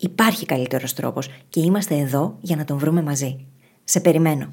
[0.00, 3.46] Υπάρχει καλύτερος τρόπος και είμαστε εδώ για να τον βρούμε μαζί.
[3.84, 4.52] Σε περιμένω.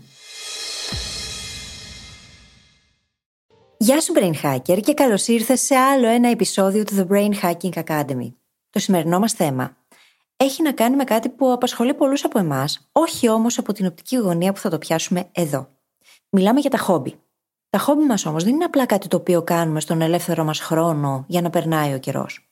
[3.78, 7.84] Γεια σου Brain Hacker και καλώς ήρθες σε άλλο ένα επεισόδιο του The Brain Hacking
[7.84, 8.34] Academy.
[8.70, 9.78] Το σημερινό μας θέμα
[10.38, 14.16] έχει να κάνει με κάτι που απασχολεί πολλούς από εμάς, όχι όμως από την οπτική
[14.16, 15.68] γωνία που θα το πιάσουμε εδώ.
[16.30, 17.16] Μιλάμε για τα χόμπι.
[17.70, 21.26] Τα χόμπι μας όμως δεν είναι απλά κάτι το οποίο κάνουμε στον ελεύθερο μας χρόνο
[21.28, 22.45] για να περνάει ο καιρός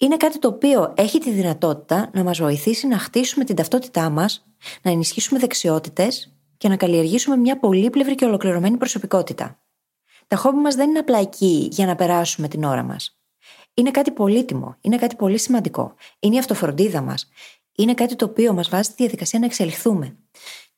[0.00, 4.46] είναι κάτι το οποίο έχει τη δυνατότητα να μας βοηθήσει να χτίσουμε την ταυτότητά μας,
[4.82, 9.60] να ενισχύσουμε δεξιότητες και να καλλιεργήσουμε μια πολύπλευρη και ολοκληρωμένη προσωπικότητα.
[10.26, 13.18] Τα χόμπι μας δεν είναι απλά εκεί για να περάσουμε την ώρα μας.
[13.74, 15.94] Είναι κάτι πολύτιμο, είναι κάτι πολύ σημαντικό.
[16.18, 17.28] Είναι η αυτοφροντίδα μας.
[17.76, 20.16] Είναι κάτι το οποίο μας βάζει στη διαδικασία να εξελιχθούμε.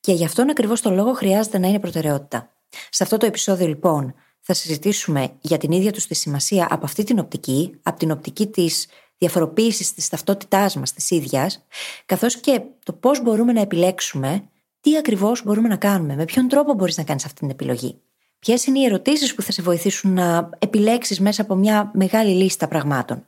[0.00, 2.52] Και γι' αυτόν ακριβώς το λόγο χρειάζεται να είναι προτεραιότητα.
[2.90, 7.04] Σε αυτό το επεισόδιο λοιπόν θα συζητήσουμε για την ίδια τους τη σημασία από αυτή
[7.04, 8.86] την οπτική, από την οπτική της
[9.22, 11.66] διαφοροποίησης της ταυτότητάς μας της ίδιας,
[12.06, 14.42] καθώς και το πώς μπορούμε να επιλέξουμε
[14.80, 18.00] τι ακριβώς μπορούμε να κάνουμε, με ποιον τρόπο μπορείς να κάνεις αυτή την επιλογή.
[18.38, 22.68] Ποιες είναι οι ερωτήσεις που θα σε βοηθήσουν να επιλέξεις μέσα από μια μεγάλη λίστα
[22.68, 23.26] πραγμάτων.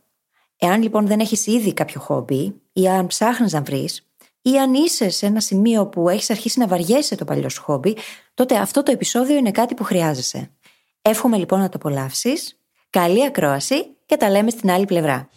[0.57, 4.07] Εάν λοιπόν δεν έχεις ήδη κάποιο χόμπι, ή αν ψάχνεις να βρεις,
[4.43, 7.97] ή αν είσαι σε ένα σημείο που έχεις αρχίσει να βαριέσαι το παλιό σου χόμπι,
[8.35, 10.51] τότε αυτό το επεισόδιο είναι κάτι που χρειάζεσαι.
[11.03, 12.59] Εύχομαι λοιπόν να το απολαύσεις.
[12.91, 15.29] Καλή ακρόαση και τα λέμε στην άλλη πλευρά.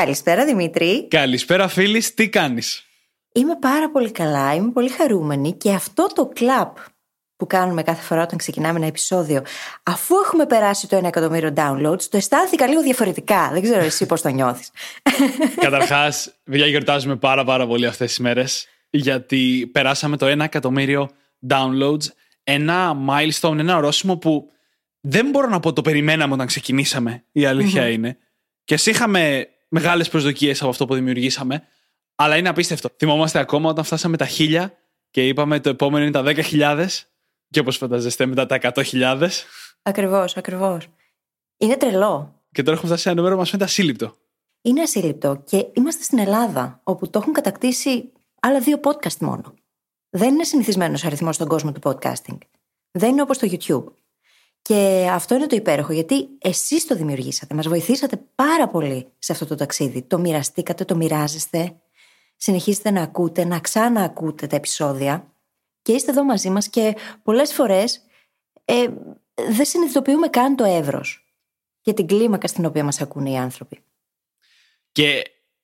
[0.00, 1.08] Καλησπέρα Δημήτρη.
[1.08, 2.86] Καλησπέρα φίλης, τι κάνεις;
[3.32, 6.76] Είμαι πάρα πολύ καλά, είμαι πολύ χαρούμενη και αυτό το κλαπ
[7.36, 9.42] που κάνουμε κάθε φορά όταν ξεκινάμε ένα επεισόδιο,
[9.82, 13.50] αφού έχουμε περάσει το 1 εκατομμύριο downloads, το αισθάνθηκα λίγο διαφορετικά.
[13.52, 14.70] Δεν ξέρω εσύ πώς το νιώθεις.
[15.66, 21.10] Καταρχάς, παιδιά, γιορτάζουμε πάρα, πάρα πολύ αυτές τις μέρες, γιατί περάσαμε το 1 εκατομμύριο
[21.48, 22.04] downloads.
[22.44, 24.50] Ένα milestone, ένα ορόσημο που
[25.00, 27.24] δεν μπορώ να πω το περιμέναμε όταν ξεκινήσαμε.
[27.32, 28.18] Η αλήθεια είναι.
[28.64, 31.62] Και εσύ είχαμε μεγάλες προσδοκίες από αυτό που δημιουργήσαμε.
[32.14, 32.88] Αλλά είναι απίστευτο.
[32.96, 34.72] Θυμόμαστε ακόμα όταν φτάσαμε τα χίλια
[35.10, 36.86] και είπαμε το επόμενο είναι τα 10.000
[37.50, 39.28] και όπως φανταζεστε μετά τα 100.000.
[39.82, 40.86] Ακριβώς, ακριβώς.
[41.56, 42.34] Είναι τρελό.
[42.52, 44.14] Και τώρα έχουμε φτάσει σε ένα νούμερο που μας φαίνεται ασύλληπτο.
[44.62, 49.54] Είναι ασύλληπτο και είμαστε στην Ελλάδα, όπου το έχουν κατακτήσει άλλα δύο podcast μόνο.
[50.10, 52.38] Δεν είναι συνηθισμένος αριθμός στον κόσμο του podcasting.
[52.90, 53.92] Δεν είναι όπως το YouTube.
[54.62, 57.54] Και αυτό είναι το υπέροχο, γιατί εσείς το δημιουργήσατε.
[57.54, 60.02] Μας βοηθήσατε πάρα πολύ σε αυτό το ταξίδι.
[60.02, 61.76] Το μοιραστήκατε, το μοιράζεστε.
[62.36, 65.32] Συνεχίζετε να ακούτε, να ξαναακούτε τα επεισόδια.
[65.82, 68.04] Και είστε εδώ μαζί μας και πολλές φορές
[68.64, 68.86] ε,
[69.34, 71.24] δεν συνειδητοποιούμε καν το εύρος
[71.80, 73.78] και την κλίμακα στην οποία μας ακούνε οι άνθρωποι.
[74.92, 75.22] Και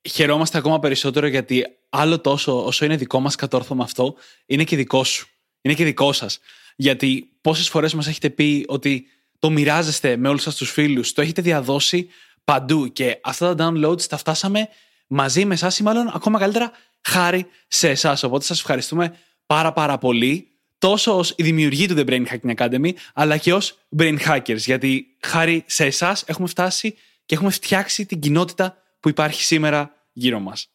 [0.09, 4.15] χαιρόμαστε ακόμα περισσότερο γιατί άλλο τόσο όσο είναι δικό μας κατόρθωμα αυτό,
[4.45, 5.27] είναι και δικό σου.
[5.61, 6.39] Είναι και δικό σας.
[6.79, 9.07] Γιατί πόσες φορές μας έχετε πει ότι
[9.39, 12.09] το μοιράζεστε με όλους σας τους φίλους, το έχετε διαδώσει
[12.43, 14.69] παντού και αυτά τα downloads τα φτάσαμε
[15.07, 16.71] μαζί με εσάς ή μάλλον ακόμα καλύτερα
[17.01, 18.23] χάρη σε εσάς.
[18.23, 22.91] Οπότε σας ευχαριστούμε πάρα πάρα πολύ τόσο ως η δημιουργή του The Brain Hacking Academy,
[23.13, 24.57] αλλά και ως Brain Hackers.
[24.57, 26.95] Γιατί χάρη σε εσάς έχουμε φτάσει
[27.25, 30.69] και έχουμε φτιάξει την κοινότητα που υπάρχει σήμερα γύρω μας.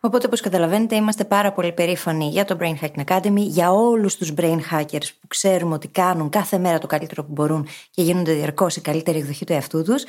[0.00, 4.32] Οπότε, όπως καταλαβαίνετε, είμαστε πάρα πολύ περήφανοι για το Brain Hacking Academy, για όλους τους
[4.36, 8.76] brain hackers που ξέρουμε ότι κάνουν κάθε μέρα το καλύτερο που μπορούν και γίνονται διαρκώς
[8.76, 10.04] η καλύτερη εκδοχή του εαυτού τους.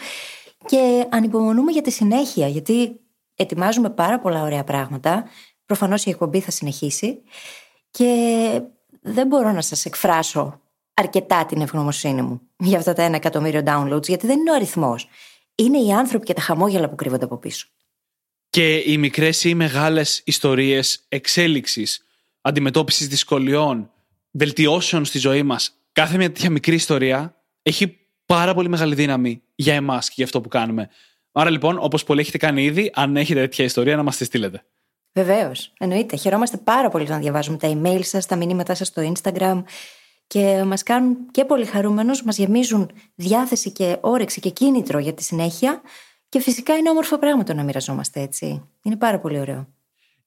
[0.66, 3.00] Και ανυπομονούμε για τη συνέχεια, γιατί
[3.36, 5.26] ετοιμάζουμε πάρα πολλά ωραία πράγματα.
[5.66, 7.22] Προφανώς η εκπομπή θα συνεχίσει.
[7.92, 8.62] Και
[9.02, 10.62] δεν μπορώ να σας εκφράσω
[10.94, 15.10] αρκετά την ευγνωμοσύνη μου για αυτά τα ένα εκατομμύριο downloads, γιατί δεν είναι ο αριθμός.
[15.56, 17.68] Είναι οι άνθρωποι και τα χαμόγελα που κρύβονται από πίσω.
[18.58, 22.06] Και οι μικρές ή μεγάλες ιστορίες εξέλιξης,
[22.42, 23.92] αντιμετώπισης δυσκολιών,
[24.32, 29.74] βελτιώσεων στη ζωή μας, κάθε μια τέτοια μικρή ιστορία έχει πάρα πολύ μεγάλη δύναμη για
[29.74, 30.90] εμάς και για αυτό που κάνουμε.
[31.32, 34.64] Άρα λοιπόν, όπως πολλοί έχετε κάνει ήδη, αν έχετε τέτοια ιστορία, να μας τη στείλετε.
[35.14, 35.74] Βεβαίως.
[35.80, 36.16] Εννοείται.
[36.16, 39.64] Χαιρόμαστε πάρα πολύ να διαβάζουμε τα email σας, τα μηνύματά σας στο Instagram
[40.28, 45.24] και μας κάνουν και πολύ χαρούμενους, μας γεμίζουν διάθεση και όρεξη και κίνητρο για τη
[45.24, 45.82] συνέχεια.
[46.30, 48.70] Και φυσικά είναι όμορφο πράγμα το να μοιραζόμαστε έτσι.
[48.82, 49.68] Είναι πάρα πολύ ωραίο.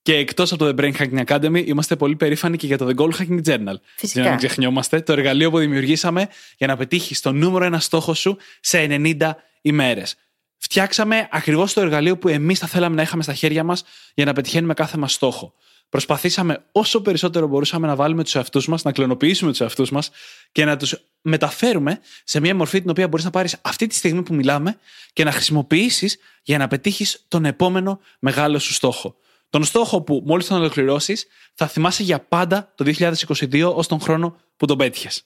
[0.03, 3.01] Και εκτός από το The Brain Hacking Academy, είμαστε πολύ περήφανοι και για το The
[3.01, 3.75] Goal Hacking Journal.
[3.97, 4.21] Φυσικά.
[4.21, 8.15] Για να μην ξεχνιόμαστε, το εργαλείο που δημιουργήσαμε για να πετύχεις το νούμερο ένα στόχο
[8.15, 9.31] σου σε 90
[9.61, 10.17] ημέρες.
[10.57, 14.33] Φτιάξαμε ακριβώς το εργαλείο που εμείς θα θέλαμε να είχαμε στα χέρια μας για να
[14.33, 15.55] πετυχαίνουμε κάθε μας στόχο.
[15.91, 20.11] Προσπαθήσαμε όσο περισσότερο μπορούσαμε να βάλουμε τους εαυτούς μας, να κλωνοποιήσουμε τους εαυτούς μας
[20.53, 24.23] και να τους μεταφέρουμε σε μια μορφή την οποία μπορείς να πάρεις αυτή τη στιγμή
[24.23, 24.79] που μιλάμε
[25.13, 29.17] και να χρησιμοποιήσεις για να πετύχεις τον επόμενο μεγάλο σου στόχο.
[29.51, 34.37] Τον στόχο που μόλις τον ολοκληρώσεις θα θυμάσαι για πάντα το 2022 ως τον χρόνο
[34.57, 35.25] που τον πέτυχες.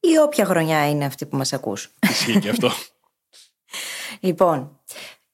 [0.00, 1.90] Ή όποια χρονιά είναι αυτή που μας ακούς.
[2.10, 2.70] Ισχύει και αυτό.
[4.20, 4.80] Λοιπόν,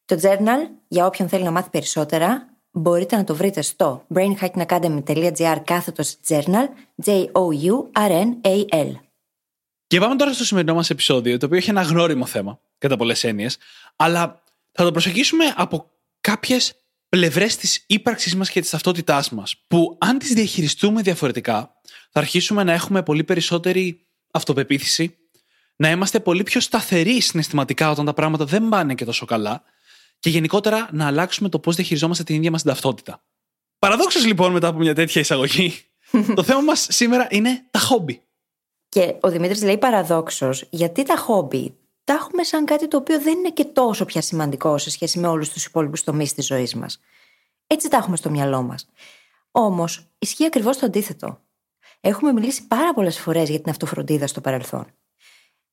[0.04, 6.16] το journal, για όποιον θέλει να μάθει περισσότερα, μπορείτε να το βρείτε στο brainhackingacademy.gr κάθετος
[6.28, 6.66] journal,
[7.04, 8.90] J-O-U-R-N-A-L.
[9.86, 13.24] Και πάμε τώρα στο σημερινό μας επεισόδιο, το οποίο έχει ένα γνώριμο θέμα, κατά πολλές
[13.24, 13.58] έννοιες,
[13.96, 14.42] αλλά
[14.72, 15.90] θα το προσεγγίσουμε από
[16.20, 16.74] κάποιες
[17.08, 21.74] πλευρές της ύπαρξής μας και της ταυτότητάς μας, που αν τις διαχειριστούμε διαφορετικά,
[22.10, 25.16] θα αρχίσουμε να έχουμε πολύ περισσότερη αυτοπεποίθηση,
[25.76, 29.62] να είμαστε πολύ πιο σταθεροί συναισθηματικά όταν τα πράγματα δεν πάνε και τόσο καλά
[30.18, 33.22] και γενικότερα να αλλάξουμε το πώς διαχειριζόμαστε την ίδια μας την ταυτότητα.
[33.78, 35.74] Παραδόξως λοιπόν, μετά από μια τέτοια εισαγωγή,
[36.36, 38.22] το θέμα μας σήμερα είναι τα χόμπι.
[38.88, 43.38] Και ο Δημήτρης λέει παραδόξως, γιατί τα χόμπι τα έχουμε σαν κάτι το οποίο δεν
[43.38, 47.00] είναι και τόσο πια σημαντικό σε σχέση με όλους τους υπόλοιπους τομείς της ζωής μας.
[47.66, 48.88] Έτσι τα έχουμε στο μυαλό μας.
[49.50, 51.40] Όμως, ισχύει ακριβώς το αντίθετο.
[52.00, 54.86] Έχουμε μιλήσει πάρα πολλές φορές για την αυτοφροντίδα στο παρελθόν.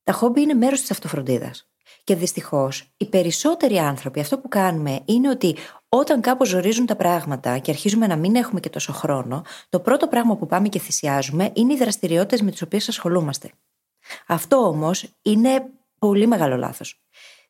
[0.04, 1.68] Τα χόμπι είναι μέρος της αυτοφροντίδας.
[2.04, 5.56] Και δυστυχώς, οι περισσότεροι άνθρωποι αυτό που κάνουμε είναι ότι
[5.90, 10.08] όταν κάπως ζορίζουν τα πράγματα και αρχίζουμε να μην έχουμε και τόσο χρόνο, το πρώτο
[10.08, 13.52] πράγμα που πάμε και θυσιάζουμε είναι οι δραστηριότητες με τις οποίες ασχολούμαστε.
[14.28, 15.66] Αυτό όμως είναι
[16.00, 17.02] πολύ μεγάλο λάθος.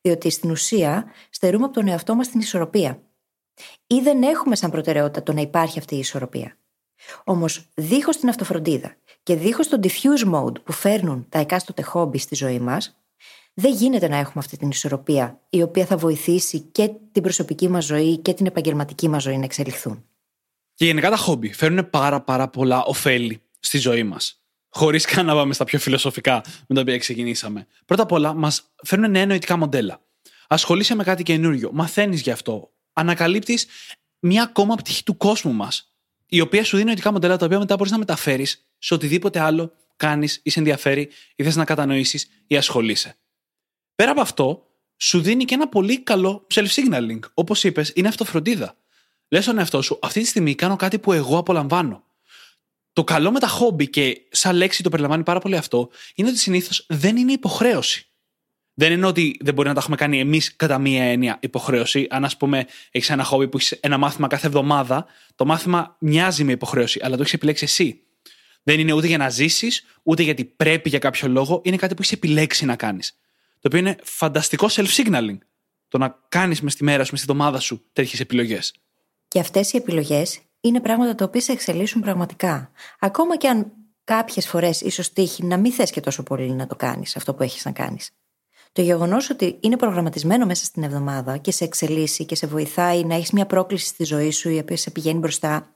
[0.02, 3.02] Διότι στην ουσία στερούμε από τον εαυτό μας την ισορροπία.
[3.88, 6.58] Ή δεν έχουμε σαν προτεραιότητα το να υπάρχει αυτή η ισορροπία.
[7.24, 12.36] Όμως, δίχως την αυτοφροντίδα και δίχως τον diffuse mode που φέρνουν τα εκάστοτε χόμπι στη
[12.36, 13.03] ζωή μας,
[13.54, 17.86] δεν γίνεται να έχουμε αυτή την ισορροπία, η οποία θα βοηθήσει και την προσωπική μας
[17.86, 20.06] ζωή και την επαγγελματική μας ζωή να εξελιχθούν.
[20.74, 24.38] Και γενικά τα χόμπι φέρνουν πάρα πάρα πολλά ωφέλη στη ζωή μας.
[24.70, 27.68] Χωρίς καν να πάμε στα πιο φιλοσοφικά με τα οποία ξεκινήσαμε.
[27.86, 30.02] Πρώτα απ' όλα, μας φέρνουν νέα νοητικά μοντέλα.
[30.48, 32.72] Ασχολείσαι με κάτι καινούριο, μαθαίνεις γι' αυτό.
[32.94, 33.68] Ανακαλύπτεις
[34.20, 35.96] μια ακόμα πτυχή του κόσμου μας,
[36.28, 39.72] η οποία σου δίνει νοητικά μοντέλα τα οποία μετά μπορείς να μεταφέρεις σε οτιδήποτε άλλο
[39.96, 43.16] κάνεις ή σε ενδιαφέρει ή θες να κατανοήσεις ή ασχολείσαι.
[43.96, 47.20] Πέρα από αυτό, σου δίνει και ένα πολύ καλό self-signaling.
[47.34, 48.78] Όπως είπες, είναι αυτοφροντίδα.
[49.28, 52.04] Λες στον εαυτό σου, αυτή τη στιγμή κάνω κάτι που εγώ απολαμβάνω.
[52.94, 56.38] Το καλό με τα χόμπι και σαν λέξη το περιλαμβάνει πάρα πολύ αυτό, είναι ότι
[56.38, 58.08] συνήθως δεν είναι υποχρέωση.
[58.74, 62.08] Δεν είναι ότι δεν μπορεί να τα έχουμε κάνει εμείς κατά μία έννοια υποχρέωση.
[62.10, 66.44] Αν, ας πούμε, έχεις ένα χόμπι που έχεις ένα μάθημα κάθε εβδομάδα, το μάθημα μοιάζει
[66.44, 68.00] με υποχρέωση, αλλά το έχεις επιλέξει εσύ.
[68.64, 72.02] Δεν είναι ούτε για να ζήσεις, ούτε γιατί πρέπει για κάποιο λόγο, είναι κάτι που
[72.02, 73.18] έχεις επιλέξει να κάνεις.
[73.64, 75.38] Το οποίο είναι φανταστικό self-signaling.
[75.88, 78.74] Το να κάνεις μες στη μέρα σου, μες στη εβδομάδα σου τέτοιες επιλογές.
[79.28, 82.72] Και αυτές οι επιλογές είναι πράγματα τα οποία σε εξελίσσουν πραγματικά.
[83.00, 83.72] Ακόμα και αν
[84.04, 87.44] κάποιες φορές ίσως τύχει να μην θες και τόσο πολύ να το κάνεις αυτό που
[87.44, 88.10] έχεις να κάνεις.
[88.72, 93.16] Το γεγονός ότι είναι προγραμματισμένο μέσα στην εβδομάδα και σε εξελίσσει και σε βοηθάει να
[93.16, 95.76] έχεις μια πρόκληση στη ζωή σου η οποία σε πηγαίνει μπροστά,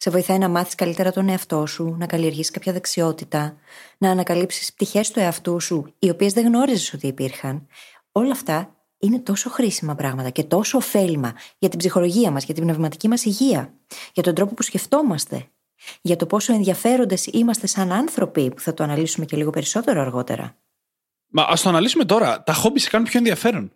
[0.00, 3.56] σε βοηθάει να μάθεις καλύτερα τον εαυτό σου, να καλλιεργήσει κάποια δεξιότητα,
[3.98, 7.66] να ανακαλύψεις πτυχές του εαυτού σου, οι οποίες δεν γνώριζες ότι υπήρχαν.
[8.12, 12.62] Όλα αυτά είναι τόσο χρήσιμα πράγματα και τόσο ωφέλιμα για την ψυχολογία μας, για την
[12.62, 13.74] πνευματική μας υγεία,
[14.12, 15.48] για τον τρόπο που σκεφτόμαστε,
[16.00, 20.56] για το πόσο ενδιαφέροντες είμαστε σαν άνθρωποι, που θα το αναλύσουμε και λίγο περισσότερο αργότερα.
[21.28, 22.42] Μα ας το αναλύσουμε τώρα.
[22.42, 23.72] Τα χόμπι σε κάνουν πιο ενδιαφέρον.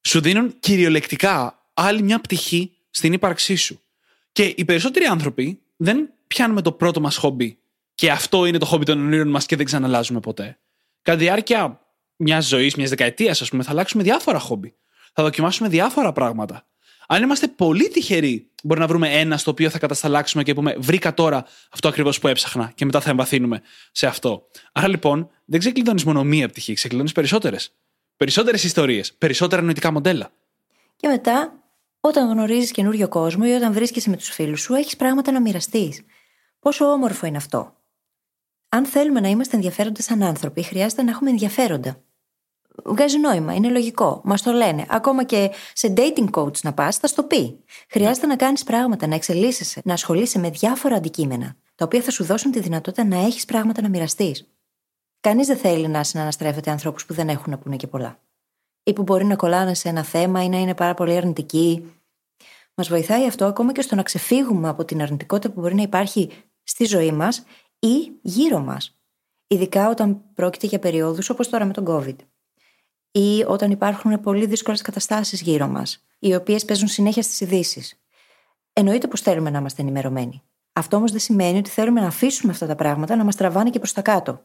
[0.00, 3.80] Σου δίνουν κυριολεκτικά άλλη μια πτυχή στην ύπαρξή σου.
[4.32, 7.58] Και οι περισσότεροι άνθρωποι δεν πιάνουμε το πρώτο μας χόμπι
[7.94, 10.58] και αυτό είναι το χόμπι των ονείρων μας και δεν ξαναλάζουμε ποτέ.
[11.02, 11.80] Κατά τη διάρκεια
[12.16, 14.74] μιας ζωής, μιας δεκαετίας, ας πούμε, θα αλλάξουμε διάφορα χόμπι.
[15.12, 16.66] Θα δοκιμάσουμε διάφορα πράγματα.
[17.06, 21.14] Αν είμαστε πολύ τυχεροί, μπορεί να βρούμε ένα στο οποίο θα κατασταλάξουμε και πούμε Βρήκα
[21.14, 23.62] τώρα αυτό ακριβώς που έψαχνα και μετά θα εμβαθύνουμε
[23.92, 24.48] σε αυτό.
[24.72, 27.72] Άρα λοιπόν, δεν ξεκλειδώνεις μόνο μία πτυχή, ξεκλειδώνεις περισσότερες.
[28.16, 30.32] Περισσότερες ιστορίες, περισσότερα νοητικά μοντέλα.
[30.96, 31.61] Και μετά,
[32.04, 36.02] όταν γνωρίζεις καινούριο κόσμο ή όταν βρίσκεσαι με τους φίλους σου, έχεις πράγματα να μοιραστείς.
[36.58, 37.76] Πόσο όμορφο είναι αυτό.
[38.68, 42.02] Αν θέλουμε να είμαστε ενδιαφέροντες σαν άνθρωποι, χρειάζεται να έχουμε ενδιαφέροντα.
[42.84, 44.20] Βγάζει νόημα, είναι λογικό.
[44.24, 44.86] Μας το λένε.
[44.88, 47.64] Ακόμα και σε dating coach να πας, θα στο πει.
[47.88, 52.24] Χρειάζεται να κάνεις πράγματα, να εξελίσσεσαι, να ασχολείσαι με διάφορα αντικείμενα, τα οποία θα σου
[52.24, 54.48] δώσουν τη δυνατότητα να έχεις πράγματα να μοιραστείς.
[55.20, 58.18] Κανείς δεν θέλει να συναναστρέφεται ανθρώπους που δεν έχουν να πούνε και πολλά.
[58.82, 61.92] Ή που μπορεί να κολλάνε σε ένα θέμα ή να είναι πάρα πολύ αρνητικοί.
[62.74, 66.30] Μας βοηθάει αυτό ακόμα και στο να ξεφύγουμε από την αρνητικότητα που μπορεί να υπάρχει
[66.62, 67.44] στη ζωή μας
[67.78, 68.96] ή γύρω μας.
[69.46, 72.16] Ειδικά όταν πρόκειται για περιόδους όπως τώρα με τον COVID.
[73.10, 78.02] Ή όταν υπάρχουν πολύ δύσκολες καταστάσεις γύρω μας, οι οποίες παίζουν συνέχεια στις ειδήσεις.
[78.72, 80.42] Εννοείται πως θέλουμε να είμαστε ενημερωμένοι.
[80.72, 83.78] Αυτό όμως δεν σημαίνει ότι θέλουμε να αφήσουμε αυτά τα πράγματα να μας τραβάνε και
[83.78, 84.42] προς τα κάτω.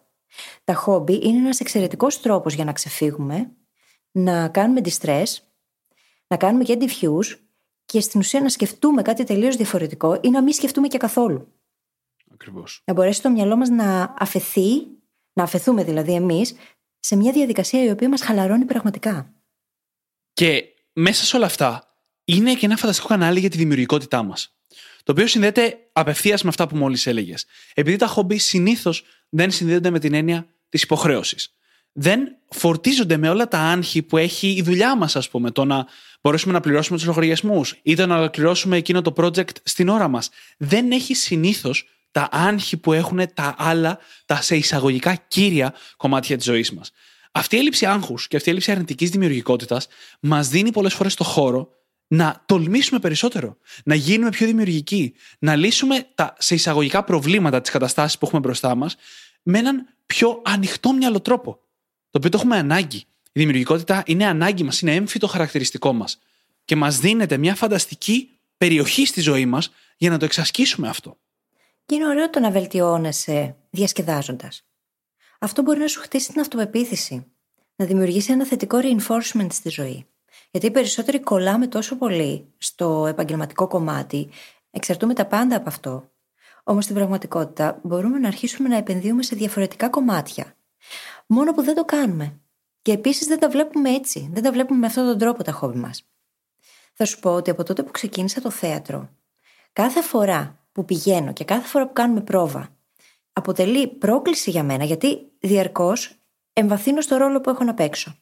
[0.63, 3.51] Τα χόμπι είναι ένας εξαιρετικός τρόπος για να ξεφύγουμε,
[4.17, 5.25] να κάνουμε distress,
[6.27, 7.38] να κάνουμε και diffuse
[7.86, 11.53] και στην ουσία να σκεφτούμε κάτι τελείως διαφορετικό ή να μην σκεφτούμε και καθόλου.
[12.33, 12.81] Ακριβώς.
[12.86, 14.88] Να μπορέσει το μυαλό μας να αφαιθεί,
[15.33, 16.55] να αφαιθούμε δηλαδή εμείς,
[17.00, 19.33] σε μια διαδικασία η οποία μας χαλαρώνει πραγματικά.
[20.33, 21.95] Και μέσα σε όλα αυτά
[22.25, 24.57] είναι και ένα φανταστικό κανάλι για τη δημιουργικότητά μας.
[25.03, 27.45] Το οποίο συνδέεται απευθείας με αυτά που μόλις έλεγες.
[27.74, 31.56] Επειδή τα χόμπι συνήθως δεν συνδέονται με την έννοια της υποχρέωσης.
[31.99, 35.51] Δεν φορτίζονται με όλα τα άγχη που έχει η δουλειά μας, ας πούμε.
[35.51, 35.87] Το να
[36.21, 40.29] μπορέσουμε να πληρώσουμε τους λογαριασμούς ή το να ολοκληρώσουμε εκείνο το project στην ώρα μας.
[40.57, 46.45] Δεν έχει συνήθως τα άγχη που έχουν τα άλλα, τα σε εισαγωγικά κύρια κομμάτια της
[46.45, 46.91] ζωής μας.
[47.31, 49.87] Αυτή η έλλειψη άγχους και αυτή η έλλειψη αρνητικής δημιουργικότητας
[50.19, 51.69] μας δίνει πολλές φορές το χώρο
[52.07, 58.17] να τολμήσουμε περισσότερο, να γίνουμε πιο δημιουργικοί, να λύσουμε τα σε εισαγωγικά προβλήματα τη καταστάση
[58.17, 58.95] που έχουμε μπροστά μας
[59.43, 61.59] με έναν πιο ανοιχτό μυαλό τρόπο.
[62.09, 62.97] Το οποίο το έχουμε ανάγκη.
[63.31, 66.19] Η δημιουργικότητα είναι ανάγκη μας, είναι έμφυτο χαρακτηριστικό μας.
[66.65, 71.17] Και μας δίνεται μια φανταστική περιοχή στη ζωή μας για να το εξασκήσουμε αυτό.
[71.85, 74.65] Και είναι ωραίο το να βελτιώνεσαι διασκεδάζοντας.
[75.39, 77.25] Αυτό μπορεί να σου χτίσει την αυτοπεποίθηση,
[77.75, 80.05] να δημιουργήσει ένα θετικό reinforcement στη ζωή.
[80.51, 84.29] Γιατί οι περισσότεροι κολλάμε τόσο πολύ στο επαγγελματικό κομμάτι,
[84.71, 86.11] εξαρτούμε τα πάντα από αυτό.
[86.63, 90.55] Όμως στην πραγματικότητα μπορούμε να αρχίσουμε να επενδύουμε σε διαφορετικά κομμάτια.
[91.27, 92.39] Μόνο που δεν το κάνουμε.
[92.81, 94.29] Και επίσης δεν τα βλέπουμε έτσι.
[94.34, 96.07] Δεν τα βλέπουμε με αυτόν τον τρόπο τα χόμπι μας.
[96.93, 99.10] Θα σου πω ότι από τότε που ξεκίνησα το θέατρο,
[99.74, 102.77] κάθε φορά που πηγαίνω και κάθε φορά που κάνουμε πρόβα,
[103.34, 106.19] αποτελεί πρόκληση για μένα γιατί διαρκώς
[106.53, 108.15] εμβαθύνω στο ρόλο που έχω να παίξω.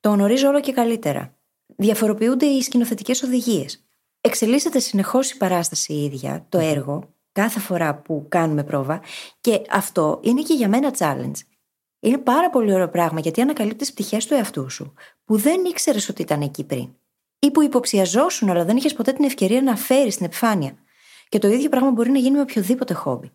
[0.00, 1.34] Το γνωρίζω όλο και καλύτερα.
[1.66, 3.84] Διαφοροποιούνται οι σκηνοθετικές οδηγίες.
[4.20, 9.02] Εξελίσσεται συνεχώς η παράσταση η ίδια, το έργο, κάθε φορά που κάνουμε πρόβα
[9.40, 11.40] και αυτό είναι και για μένα challenge.
[12.00, 16.22] Είναι πάρα πολύ ωραίο πράγμα γιατί ανακαλύπτεις πτυχές του εαυτού σου που δεν ήξερες ότι
[16.22, 16.94] ήταν εκεί πριν.
[17.38, 20.78] ή που υποψιαζόσουν αλλά δεν είχες ποτέ την ευκαιρία να φέρεις στην επιφάνεια.
[21.28, 23.30] Και το ίδιο πράγμα μπορεί να γίνει με οποιοδήποτε χόμπι.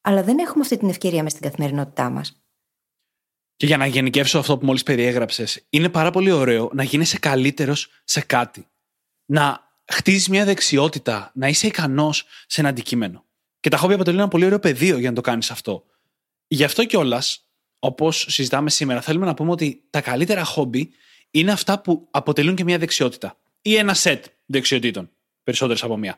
[0.00, 2.42] Αλλά δεν έχουμε αυτή την ευκαιρία μες στην καθημερινότητά μας.
[3.56, 7.90] Και για να γενικεύσω αυτό που μόλις περιέγραψες, είναι πάρα πολύ ωραίο να γίνεσαι καλύτερος
[8.04, 8.66] σε κάτι.
[9.26, 13.24] Να χτίζεις μια δεξιότητα, να είσαι ικανός σε ένα αντικείμενο.
[13.60, 15.84] Και τα χόμπι αποτελούν ένα πολύ ωραίο πεδίο για να το κάνεις αυτό.
[16.46, 17.47] Γι' αυτό κιόλας,
[17.78, 20.90] όπως συζητάμε σήμερα, θέλουμε να πούμε ότι τα καλύτερα χόμπι
[21.30, 23.36] είναι αυτά που αποτελούν και μια δεξιότητα.
[23.62, 25.10] Ή ένα σετ δεξιοτήτων.
[25.44, 26.16] Περισσότερες από μία.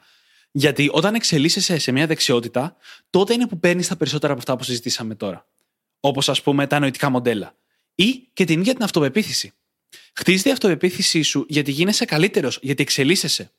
[0.50, 2.76] Γιατί όταν εξελίσσεσαι σε μια δεξιότητα,
[3.11, 5.47] τότε είναι που παίρνεις τα περισσότερα από αυτά που συζητήσαμε τώρα.
[6.00, 7.55] Όπως ας πούμε τα νοητικά μοντέλα.
[7.95, 9.52] Ή και την ίδια την αυτοπεποίθηση.
[10.12, 13.50] Χτίζει η αυτοπεποίθησή σου γιατί γίνεσαι καλύτερος, γιατί εξελίσσεσαι.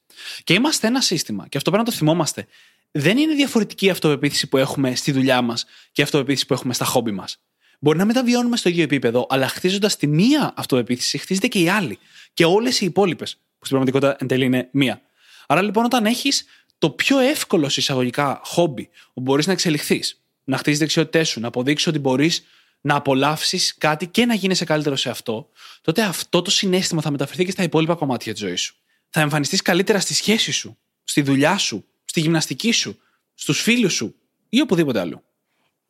[0.44, 2.48] Και είμαστε ένα σύστημα, και αυτό πρέπει να το θυμόμαστε.
[2.92, 6.74] Δεν είναι διαφορετική η αυτοπεποίθηση που έχουμε στη δουλειά μας και η αυτοπεποίθηση που έχουμε
[6.74, 7.40] στα χόμπι μας.
[7.84, 11.60] Μπορεί να μην τα βιώνουμε στο ίδιο επίπεδο, αλλά χτίζοντας τη μία αυτοπεποίθηση, χτίζεται και
[11.60, 12.00] η άλλη.
[12.34, 15.02] Και όλες οι υπόλοιπες, που στην πραγματικότητα εν τέλει είναι μία.
[15.48, 16.46] Άρα λοιπόν, όταν έχεις
[16.78, 21.88] το πιο εύκολο εισαγωγικά χόμπι, όπου μπορείς να εξελιχθείς, να χτίσει δεξιότητές σου, να αποδείξεις
[21.88, 22.44] ότι μπορείς
[22.82, 25.50] να απολαύσεις κάτι και να γίνεσαι καλύτερος σε αυτό,
[25.82, 28.76] τότε αυτό το συνέστημα θα μεταφερθεί και στα υπόλοιπα κομμάτια της ζωής σου.
[29.10, 33.00] Θα εμφανιστείς καλύτερα στη σχέση σου, στη δουλειά σου, στη γυμναστική σου,
[33.34, 34.16] στους φίλους σου
[34.50, 35.24] ή οπουδήποτε άλλο.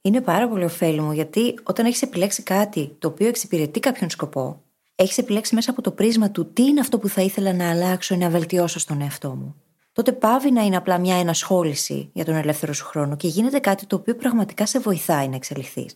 [0.01, 4.61] Είναι πάρα πολύ ωφέλιμο γιατί όταν έχεις επιλέξει κάτι το οποίο εξυπηρετεί κάποιον σκοπό,
[4.95, 8.13] έχεις επιλέξει μέσα από το πρίσμα του τι είναι αυτό που θα ήθελα να αλλάξω
[8.13, 9.55] ή να βελτιώσω στον εαυτό μου.
[9.91, 13.85] τότε πάβει να είναι απλά μια ενασχόληση για τον ελεύθερο σου χρόνο και γίνεται κάτι
[13.85, 15.95] το οποίο πραγματικά σε βοηθάει να εξελιχθείς.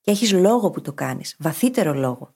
[0.00, 2.34] Και έχεις λόγο που το κάνεις, βαθύτερο λόγο.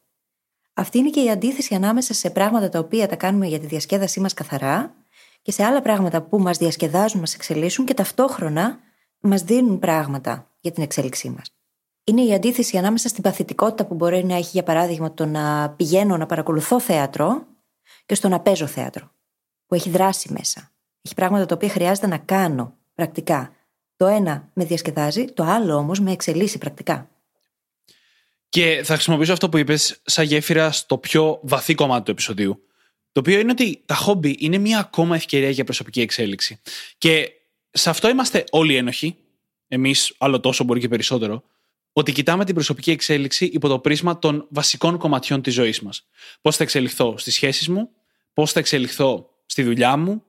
[0.75, 4.21] Αυτή είναι και η αντίθεση ανάμεσα σε πράγματα τα οποία τα κάνουμε για τη διασκέδασή
[4.21, 4.95] μας καθαρά
[5.43, 8.79] και σε άλλα πράγματα που μας διασκεδάζουν, μας εξελίσσουν και ταυτόχρονα
[9.21, 11.55] μας δίνουν πράγματα για την εξέλιξή μας.
[12.05, 16.17] Είναι η αντίθεση ανάμεσα στην παθητικότητα που μπορεί να έχει, για παράδειγμα, το να πηγαίνω
[16.17, 17.47] να παρακολουθώ θέατρο
[18.07, 19.13] και στο να παίζω θέατρο,
[19.67, 20.73] που έχει δράση μέσα.
[21.03, 23.53] Έχει πράγματα τα οποία χρειάζεται να κάνω πρακτικά.
[23.97, 27.11] Το ένα με διασκεδάζει, το άλλο όμως με εξελίσσει πρακτικά.
[28.49, 32.65] Και θα χρησιμοποιήσω αυτό που είπες σαν γέφυρα στο πιο βαθύ κομμάτι του επεισοδίου.
[33.13, 36.61] Το οποίο είναι ότι τα χόμπι είναι μια ακόμα ευκαιρία για προσωπική εξέλιξη.
[36.99, 37.33] Και
[37.71, 39.17] σε αυτό είμαστε όλοι ένοχοι,
[39.73, 41.43] εμείς άλλο τόσο μπορεί και περισσότερο,
[41.93, 46.07] ότι κοιτάμε την προσωπική εξέλιξη υπό το πρίσμα των βασικών κομματιών της ζωής μας.
[46.41, 47.91] Πώς θα εξελιχθώ στις σχέσεις μου,
[48.35, 50.23] πώς θα εξελιχθώ στη δουλειά μου,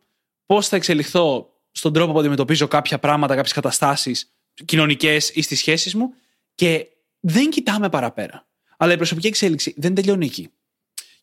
[0.46, 4.32] πώς θα εξελιχθώ στον τρόπο που αντιμετωπίζω κάποια πράγματα, κάποιες καταστάσεις
[4.66, 6.14] κοινωνικές ή στις σχέσεις μου
[6.56, 6.88] και
[7.20, 8.48] δεν κοιτάμε παραπέρα.
[8.78, 10.50] Αλλά η προσωπική εξέλιξη δεν τελειώνει εκεί.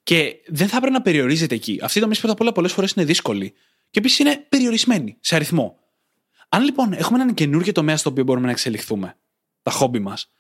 [0.03, 1.79] Και δεν θα έπρεπε να περιορίζεται εκεί.
[1.83, 3.53] Αυτή η δομή πρώτα απ' όλα πολλές φορές είναι δύσκολη.
[3.91, 5.78] Και επίσης είναι περιορισμένη σε αριθμό.
[6.49, 9.17] Αν λοιπόν έχουμε έναν καινούργιο τομέα στο οποίο μπορούμε να εξελιχθούμε,
[9.63, 10.31] τα χόμπι μας,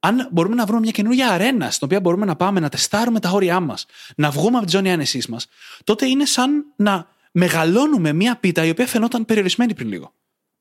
[0.00, 3.30] αν μπορούμε να βρούμε μια καινούργια αρένα στην οποία μπορούμε να πάμε να τεστάρουμε τα
[3.30, 5.46] όρια μας, να βγούμε από τη ζώνη άνεσής μας,
[5.84, 10.12] τότε είναι σαν να μεγαλώνουμε μια πίτα η οποία φαινόταν περιορισμένη πριν λίγο.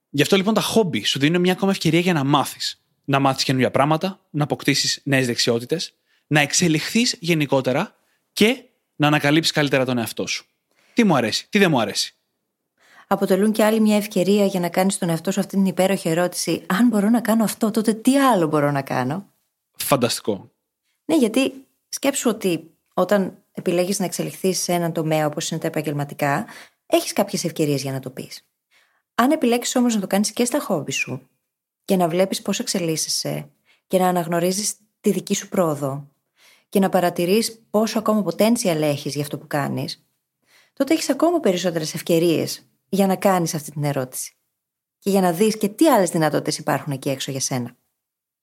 [0.09, 2.81] Γι' αυτό λοιπόν τα χόμπι σου δίνουν μια ακόμα ευκαιρία για να μάθεις.
[3.05, 5.93] Να μάθεις καινούργια πράγματα, να αποκτήσεις νέες δεξιότητες,
[6.27, 7.95] να εξελιχθείς γενικότερα
[8.33, 8.63] και
[8.95, 10.45] να ανακαλύψεις καλύτερα τον εαυτό σου.
[10.93, 12.16] Τι μου αρέσει, τι δεν μου αρέσει.
[13.07, 16.65] Αποτελούν και άλλη μια ευκαιρία για να κάνεις τον εαυτό σου αυτή την υπέροχη ερώτηση.
[16.67, 19.25] Αν μπορώ να κάνω αυτό, τότε τι άλλο μπορώ να κάνω;
[19.77, 20.51] Φανταστικό.
[21.05, 21.53] Ναι, γιατί
[21.89, 26.45] σκέψου ότι όταν επιλέγεις να εξελιχθείς σε έναν τομέα όπως είναι τα επαγγελματικά,
[26.85, 28.47] έχεις κάποιες ευκαιρίες για να το πεις.
[29.15, 31.29] Αν επιλέξεις όμως να το κάνεις και στα χόμπι σου
[31.85, 33.49] και να βλέπεις πώς εξελίσσεσαι
[33.87, 36.07] και να αναγνωρίζεις τη δική σου πρόοδο
[36.69, 40.05] και να παρατηρείς πόσο ακόμα potential έχεις για αυτό που κάνεις,
[40.73, 44.35] τότε έχεις ακόμα περισσότερες ευκαιρίες για να κάνεις αυτή την ερώτηση.
[44.99, 47.75] Και για να δεις και τι άλλες δυνατότητες υπάρχουν εκεί έξω για σένα.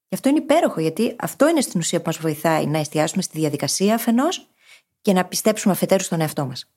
[0.08, 3.38] Γι' αυτό είναι υπέροχο, γιατί αυτό είναι στην ουσία που μας βοηθάει να εστιάσουμε στη
[3.38, 4.48] διαδικασία αφενός
[5.00, 6.70] και να πιστέψουμε αφετέρου στον εαυτό μας.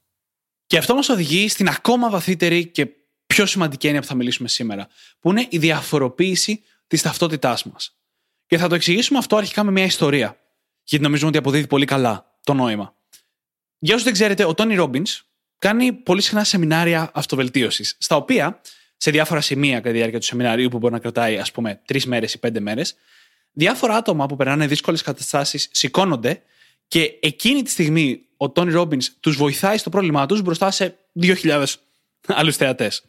[0.67, 2.87] Και αυτό μας οδηγεί στην ακόμα βαθύτερη και
[3.27, 4.87] πιο σημαντική έννοια που θα μιλήσουμε σήμερα,
[5.19, 7.97] που είναι η διαφοροποίηση της ταυτότητάς μας.
[8.45, 10.37] Και θα το εξηγήσουμε αυτό αρχικά με μια ιστορία,
[10.83, 12.95] γιατί νομίζουμε ότι αποδίδει πολύ καλά το νόημα.
[13.79, 15.23] Για όσους δεν ξέρετε, ο Τόνι Ρόμπινς
[15.59, 18.61] κάνει πολύ συχνά σεμινάρια αυτοβελτίωσης, στα οποία
[18.97, 22.05] σε διάφορα σημεία κατά τη διάρκεια του σεμιναρίου που μπορεί να κρατάει, ας πούμε, τρεις
[22.05, 22.95] μέρες ή πέντε μέρες,
[23.51, 26.41] διάφορα άτομα που περνάνε δύσκολες καταστάσεις σηκώνονται
[26.87, 31.63] και εκείνη τη στιγμή ο Τόνι Ρόμπιν τους βοηθάει στο πρόβλημά τους μπροστά σε 2.000
[32.27, 33.03] άλλους θεατές.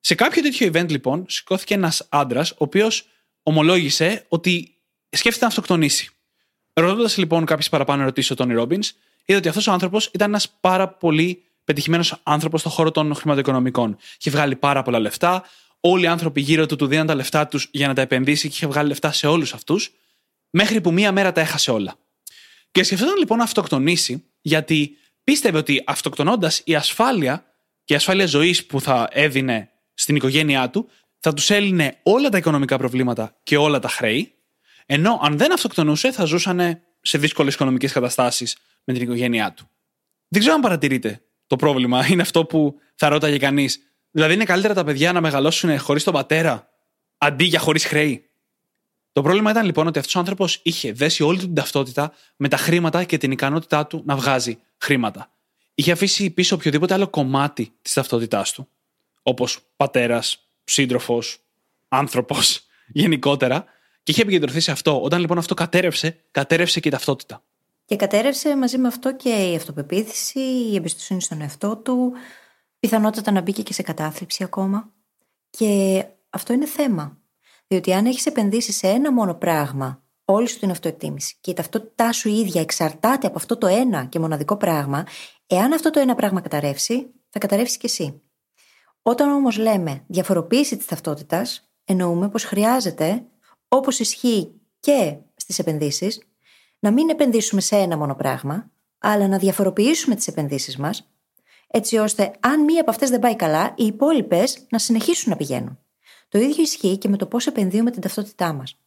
[0.00, 3.08] Σε κάποιο τέτοιο event, λοιπόν, σηκώθηκε ένας άντρας, ο οποίος
[3.42, 4.76] ομολόγησε ότι
[5.10, 6.08] σκέφτεται να αυτοκτονήσει.
[6.72, 8.80] Ρωτώντας λοιπόν κάποιες παραπάνω ερωτήσεις ο Τόνι Ρόμπιν,
[9.24, 13.96] είδε ότι αυτός ο άνθρωπος ήταν ένας πάρα πολύ πετυχημένος άνθρωπος στον χώρο των χρηματοοικονομικών.
[14.18, 15.44] Είχε βγάλει πάρα πολλά λεφτά.
[15.80, 18.54] Όλοι οι άνθρωποι γύρω του του δίναν τα λεφτά τους για να τα επενδύσει και
[18.54, 19.90] είχε βγάλει λεφτά σε όλους αυτούς.
[20.50, 21.94] Μέχρι που μία μέρα τα έχασε όλα.
[22.70, 27.44] Και σκεφτόταν λοιπόν να αυτοκτονήσει, γιατί πίστευε ότι αυτοκτονώντας η ασφάλεια
[27.84, 32.38] και η ασφάλεια ζωής που θα έδινε στην οικογένειά του θα τους έλυνε όλα τα
[32.38, 34.34] οικονομικά προβλήματα και όλα τα χρέη,
[34.86, 39.68] ενώ αν δεν αυτοκτονούσε θα ζούσαν σε δύσκολες οικονομικές καταστάσεις με την οικογένειά του.
[40.28, 42.06] Δεν ξέρω αν παρατηρείτε το πρόβλημα.
[42.06, 43.80] Είναι αυτό που θα ρώταγε κανείς.
[44.10, 46.68] Δηλαδή, είναι καλύτερα τα παιδιά να μεγαλώσουν χωρίς τον πατέρα
[47.18, 48.30] αντί για χωρίς χρέη.
[49.12, 52.48] Το πρόβλημα ήταν λοιπόν ότι αυτός ο άνθρωπος είχε δέσει όλη του την ταυτότητα με
[52.48, 55.30] τα χρήματα και την ικανότητά του να βγάζει χρήματα.
[55.74, 58.68] Είχε αφήσει πίσω οποιοδήποτε άλλο κομμάτι της ταυτότητάς του.
[59.22, 61.38] Όπως πατέρας, σύντροφος,
[61.88, 62.60] άνθρωπος
[63.02, 63.64] γενικότερα.
[64.02, 65.02] Και είχε επικεντρωθεί σε αυτό.
[65.02, 67.42] Όταν λοιπόν αυτό κατέρευσε, κατέρευσε και η ταυτότητα.
[67.92, 72.12] Και κατέρευσε μαζί με αυτό και η αυτοπεποίθηση, η εμπιστοσύνη στον εαυτό του,
[72.78, 74.92] πιθανότητα να μπήκε και σε κατάθλιψη ακόμα.
[75.50, 77.18] Και αυτό είναι θέμα.
[77.66, 82.12] Διότι αν έχεις επενδύσει σε ένα μόνο πράγμα όλη σου την αυτοεκτίμηση και η ταυτότητά
[82.12, 85.06] σου ίδια εξαρτάται από αυτό το ένα και μοναδικό πράγμα,
[85.46, 88.22] εάν αυτό το ένα πράγμα καταρρεύσει, θα καταρρεύσεις κι εσύ.
[89.02, 93.24] Όταν όμως λέμε διαφοροποίηση της ταυτότητας, εννοούμε πως χρειάζεται,
[93.68, 96.20] όπως ισχύει και στις επενδύσεις,
[96.82, 101.10] να μην επενδύσουμε σε ένα μόνο πράγμα, αλλά να διαφοροποιήσουμε τις επενδύσεις μας,
[101.66, 105.78] έτσι ώστε αν μία από αυτές δεν πάει καλά, οι υπόλοιπες να συνεχίσουν να πηγαίνουν.
[106.28, 108.78] Το ίδιο ισχύει και με το πώς επενδύουμε την ταυτότητά μας.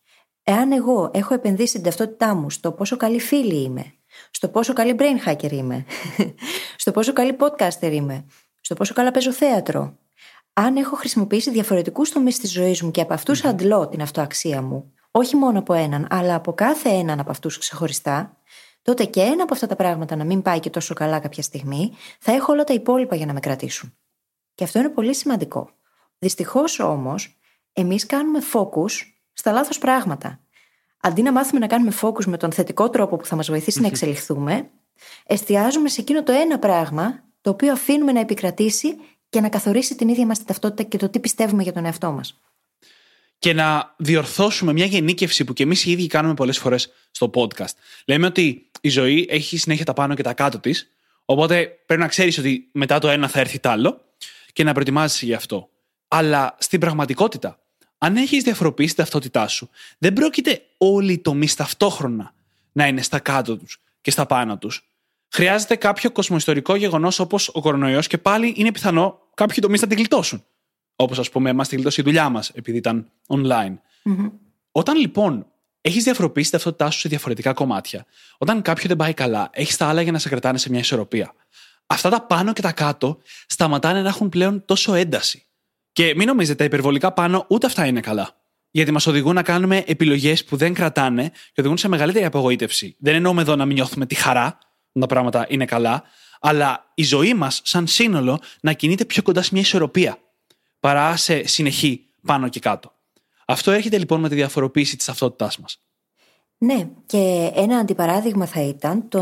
[0.43, 3.93] Εάν εγώ έχω επενδύσει την ταυτότητά μου στο πόσο καλή φίλη είμαι,
[4.31, 5.85] στο πόσο καλή brain hacker είμαι,
[6.81, 8.25] στο πόσο καλή podcaster είμαι,
[8.61, 9.97] στο πόσο καλά παίζω θέατρο,
[10.53, 14.93] αν έχω χρησιμοποιήσει διαφορετικούς τομείς της ζωής μου και από αυτούς αντλώ την αυτοαξία μου,
[15.17, 18.37] όχι μόνο από έναν, αλλά από κάθε έναν από αυτούς ξεχωριστά,
[18.81, 21.91] τότε και ένα από αυτά τα πράγματα να μην πάει και τόσο καλά κάποια στιγμή,
[22.19, 23.97] θα έχω όλα τα υπόλοιπα για να με κρατήσουν.
[24.55, 25.69] Και αυτό είναι πολύ σημαντικό.
[26.19, 27.37] Δυστυχώς όμως,
[27.73, 28.91] εμείς κάνουμε focus
[29.33, 30.39] στα λάθος πράγματα.
[31.01, 33.87] Αντί να μάθουμε να κάνουμε focus με τον θετικό τρόπο που θα μας βοηθήσει να
[33.87, 34.69] εξελιχθούμε,
[35.25, 38.95] εστιάζουμε σε εκείνο το ένα πράγμα το οποίο αφήνουμε να επικρατήσει
[39.29, 42.11] και να καθορίσει την ίδια μας την ταυτότητα και το τι πιστεύουμε για τον εαυτό
[42.11, 42.39] μας.
[43.45, 47.73] Και να διορθώσουμε μια γενίκευση που και εμείς οι ίδιοι κάνουμε πολλές φορές στο podcast.
[48.05, 50.87] Λέμε ότι η ζωή έχει συνέχεια τα πάνω και τα κάτω της,
[51.25, 54.01] οπότε πρέπει να ξέρεις ότι μετά το ένα θα έρθει το άλλο
[54.53, 55.69] και να προετοιμάζεσαι γι' αυτό.
[56.07, 57.59] Αλλά στην πραγματικότητα,
[57.97, 62.33] αν έχεις διαφοροποιήσει την ταυτότητά σου, δεν πρόκειται όλοι οι τομείς ταυτόχρονα
[62.71, 64.89] να είναι στα κάτω τους και στα πάνω τους.
[65.29, 69.97] Χρειάζεται κάποιο κοσμοϊστορικό γεγονός όπως ο κορονοϊός και πάλι είναι πιθανό κάποιοι τομείς να την
[69.97, 70.45] γλιτώσουν.
[70.95, 73.77] Όπως ας πούμε, μας τη γλιτώσει η δουλειά μας επειδή ήταν online.
[74.03, 74.31] Mm-hmm.
[74.71, 75.45] Όταν λοιπόν
[75.81, 78.05] έχεις διαφοροποιήσει την ταυτότητά σου σε διαφορετικά κομμάτια,
[78.37, 81.33] όταν κάποιο δεν πάει καλά, έχεις τα άλλα για να σε κρατάνε σε μια ισορροπία.
[81.87, 85.45] Αυτά τα πάνω και τα κάτω σταματάνε να έχουν πλέον τόσο ένταση.
[85.91, 88.29] Και μην νομίζετε, υπερβολικά πάνω ούτε αυτά είναι καλά.
[88.71, 92.95] Γιατί μας οδηγούν να κάνουμε επιλογές που δεν κρατάνε και οδηγούν σε μεγαλύτερη απογοήτευση.
[92.99, 94.57] Δεν εννοούμε εδώ να μην νιώθουμε τη χαρά,
[94.99, 96.03] τα πράγματα είναι καλά,
[96.39, 100.17] αλλά η ζωή μας, σαν σύνολο, να κινείται πιο κοντά σε μια ισορροπία
[100.85, 102.91] παρά σε συνεχή πάνω και κάτω.
[103.45, 105.81] Αυτό έρχεται λοιπόν με τη διαφοροποίηση της ταυτότητάς μας.
[106.57, 109.21] Ναι, και ένα αντιπαράδειγμα θα ήταν το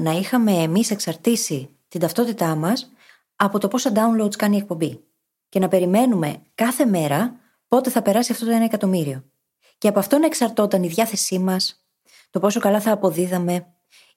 [0.00, 2.92] να είχαμε εμείς εξαρτήσει την ταυτότητά μας
[3.36, 5.00] από το πόσα downloads κάνει η εκπομπή.
[5.48, 7.36] Και να περιμένουμε κάθε μέρα
[7.68, 9.24] πότε θα περάσει αυτό το ένα εκατομμύριο.
[9.78, 11.86] Και από αυτό να εξαρτώταν η διάθεσή μας,
[12.30, 13.66] το πόσο καλά θα αποδίδαμε,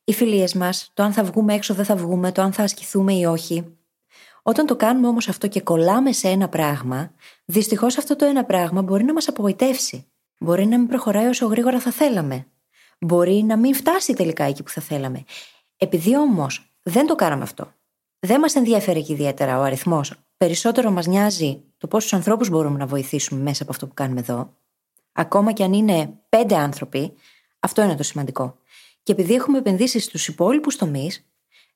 [0.03, 3.13] οι φιλίες μας, το αν θα βγούμε έξω δεν θα βγούμε, το αν θα ασκηθούμε
[3.13, 3.77] ή όχι.
[4.47, 7.11] Όταν το κάνουμε όμως αυτό και κολλάμε σε ένα πράγμα,
[7.45, 10.07] δυστυχώς αυτό το ένα πράγμα μπορεί να μας απογοητεύσει.
[10.39, 12.47] Μπορεί να μην προχωράει όσο γρήγορα θα θέλαμε.
[12.99, 15.23] Μπορεί να μην φτάσει τελικά εκεί που θα θέλαμε.
[15.77, 17.73] Επειδή όμως δεν το κάναμε αυτό,
[18.19, 20.13] δεν μας ενδιαφέρει και ιδιαίτερα ο αριθμός.
[20.37, 24.53] Περισσότερο μας νοιάζει το πόσους ανθρώπους μπορούμε να βοηθήσουμε μέσα από αυτό που κάνουμε εδώ.
[25.11, 27.13] Ακόμα και αν είναι πέντε άνθρωποι,
[27.59, 28.57] αυτό είναι το σημαντικό.
[29.03, 31.25] Και επειδή έχουμε επενδύσει στους υπόλοιπους τομείς,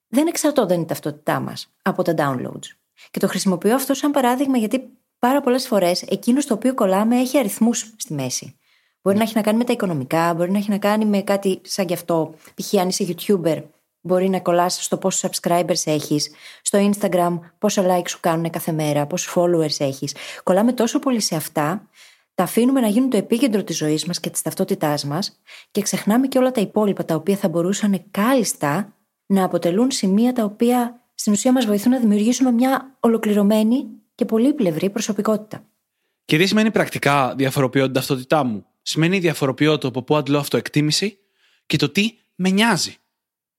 [0.09, 2.67] δεν εξαρτώνταν η ταυτότητά μας από τα downloads.
[3.11, 7.37] Και το χρησιμοποιώ αυτό σαν παράδειγμα γιατί πάρα πολλές φορές εκείνος στο οποίο κολλάμε έχει
[7.37, 8.59] αριθμούς στη μέση.
[9.01, 11.61] Μπορεί να έχει να κάνει με τα οικονομικά, μπορεί να έχει να κάνει με κάτι
[11.63, 12.33] σαν γι' αυτό.
[12.55, 12.73] Π.χ.
[12.73, 13.63] αν είσαι YouTuber,
[14.01, 19.05] μπορεί να κολλάς στο πόσους subscribers έχεις, στο Instagram πόσα likes σου κάνουν κάθε μέρα,
[19.05, 20.15] πόσους followers έχεις.
[20.43, 21.87] Κολλάμε τόσο πολύ σε αυτά
[22.35, 25.39] τα αφήνουμε να γίνουν το επίκεντρο της ζωής μας και της ταυτότητάς μας
[25.71, 28.93] και ξεχνάμε και όλα τα υπόλοιπα τα οποία θα μπορούσαν κάλλιστα
[29.31, 34.89] να αποτελούν σημεία τα οποία στην ουσία μας βοηθούν να δημιουργήσουμε μια ολοκληρωμένη και πολύπλευρη
[34.89, 35.65] προσωπικότητα.
[36.25, 38.65] Και τι σημαίνει πρακτικά διαφοροποιώ την ταυτότητά μου.
[38.81, 41.17] Σημαίνει διαφοροποιώ το από πού αντλώ αυτοεκτίμηση
[41.65, 42.95] και το τι με νοιάζει.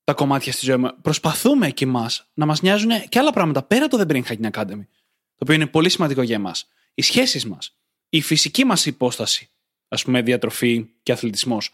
[0.04, 0.90] Τα κομμάτια στη ζωή μου.
[1.02, 4.50] Προσπαθούμε και εμάς να μας νοιάζουν και άλλα πράγματα πέρα από το The Brain Hacking
[4.50, 4.86] Academy.
[5.34, 6.68] Το οποίο είναι πολύ σημαντικό για εμάς.
[6.94, 7.76] Οι σχέσεις μας,
[8.08, 9.50] η φυσική μας υπόσταση,
[9.88, 11.70] ας πούμε διατροφή και αθλητισμός,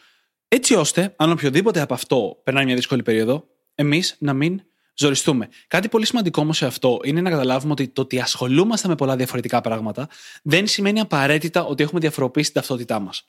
[0.49, 4.63] έτσι ώστε, αν οποιοδήποτε από αυτό περνάει μια δύσκολη περίοδο, εμείς να μην
[4.95, 5.49] ζοριστούμε.
[5.67, 9.17] Κάτι πολύ σημαντικό όμως σε αυτό είναι να καταλάβουμε ότι το ότι ασχολούμαστε με πολλά
[9.17, 10.09] διαφορετικά πράγματα
[10.43, 13.29] δεν σημαίνει απαραίτητα ότι έχουμε διαφοροποιήσει την ταυτότητά μας.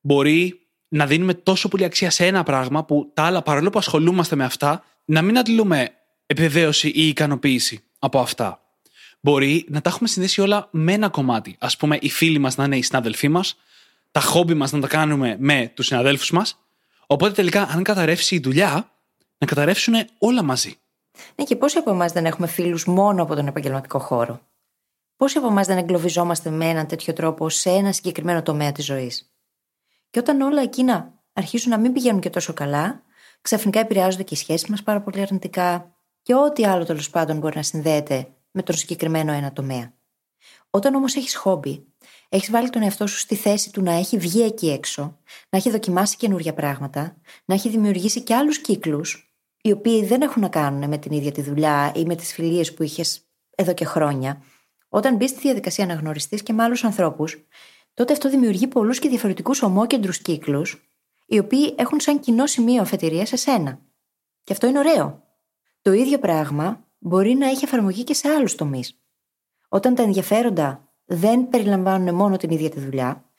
[0.00, 4.36] Μπορεί να δίνουμε τόσο πολύ αξία σε ένα πράγμα που τα άλλα, παρόλο που ασχολούμαστε
[4.36, 5.90] με αυτά, να μην αντλούμε
[6.26, 8.60] επιβεβαίωση ή ικανοποίηση από αυτά
[9.20, 11.56] μπορεί να τα έχουμε συνδέσει όλα με ένα κομμάτι.
[11.58, 13.56] Α πούμε, οι φίλοι μας να είναι οι συνάδελφοί μας,
[14.10, 16.58] τα χόμπι μας να τα κάνουμε με τους συναδέλφους μας.
[17.06, 18.90] Οπότε τελικά, αν καταρρεύσει η δουλειά,
[19.40, 20.74] να καταρρεύσουν όλα μαζί.
[21.34, 24.40] Ναι, και πόσοι από εμάς δεν έχουμε φίλους μόνο από τον επαγγελματικό χώρο;
[25.16, 29.34] Πόσοι από εμάς δεν εγκλωβιζόμαστε με έναν τέτοιο τρόπο σε ένα συγκεκριμένο τομέα της ζωής;
[30.10, 33.02] Και όταν όλα εκείνα αρχίζουν να μην πηγαίνουν και τόσο καλά,
[33.40, 37.56] ξαφνικά επηρεάζονται και οι σχέσεις μας πάρα πολύ αρνητικά και ό,τι άλλο τέλος πάντων μπορεί
[37.56, 39.92] να συνδέεται με τον συγκεκριμένο ένα τομέα.
[40.70, 41.86] Όταν όμως έχεις χόμπι,
[42.28, 45.70] έχεις βάλει τον εαυτό σου στη θέση του να έχει βγει εκεί έξω, να έχει
[45.70, 49.29] δοκιμάσει καινούργια πράγματα, να έχει δημιουργήσει και άλλους κύκλους,
[49.62, 52.74] οι οποίοι δεν έχουν να κάνουν με την ίδια τη δουλειά ή με τις φιλίες
[52.74, 53.20] που είχες
[53.54, 54.42] εδώ και χρόνια.
[54.88, 57.46] Όταν μπεις στη διαδικασία να γνωριστεί και με άλλους ανθρώπους,
[57.94, 60.90] τότε αυτό δημιουργεί πολλούς και διαφορετικούς ομόκεντρους κύκλους,
[61.26, 63.80] οι οποίοι έχουν σαν κοινό σημείο αφετηρία σε σένα.
[64.44, 65.22] Και αυτό είναι ωραίο.
[65.82, 69.00] Το ίδιο πράγμα μπορεί να έχει εφαρμογή και σε άλλους τομείς.
[69.68, 73.30] Όταν τα ενδιαφέροντα δεν περιλαμβάνουν μόνο την ίδια τη δουλειά,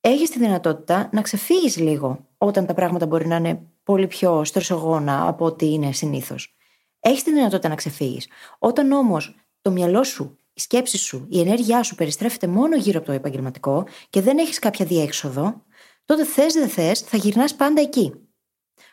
[0.00, 5.28] έχεις τη δυνατότητα να ξεφύγεις λίγο όταν τα πράγματα μπορεί να είναι πολύ πιο στρεσογόνα
[5.28, 6.54] από ό,τι είναι συνήθως.
[7.00, 8.28] Έχεις τη δυνατότητα να ξεφύγεις.
[8.58, 13.06] Όταν όμως το μυαλό σου η σκέψη σου, η ενέργειά σου περιστρέφεται μόνο γύρω από
[13.06, 15.62] το επαγγελματικό και δεν έχεις κάποια διέξοδο,
[16.04, 18.12] τότε θες δεν θες, θα γυρνάς πάντα εκεί.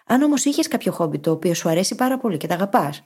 [0.05, 3.03] Αν όμως είχες κάποιο χόμπι το οποίο σου αρέσει πάρα πολύ και τα αγαπάς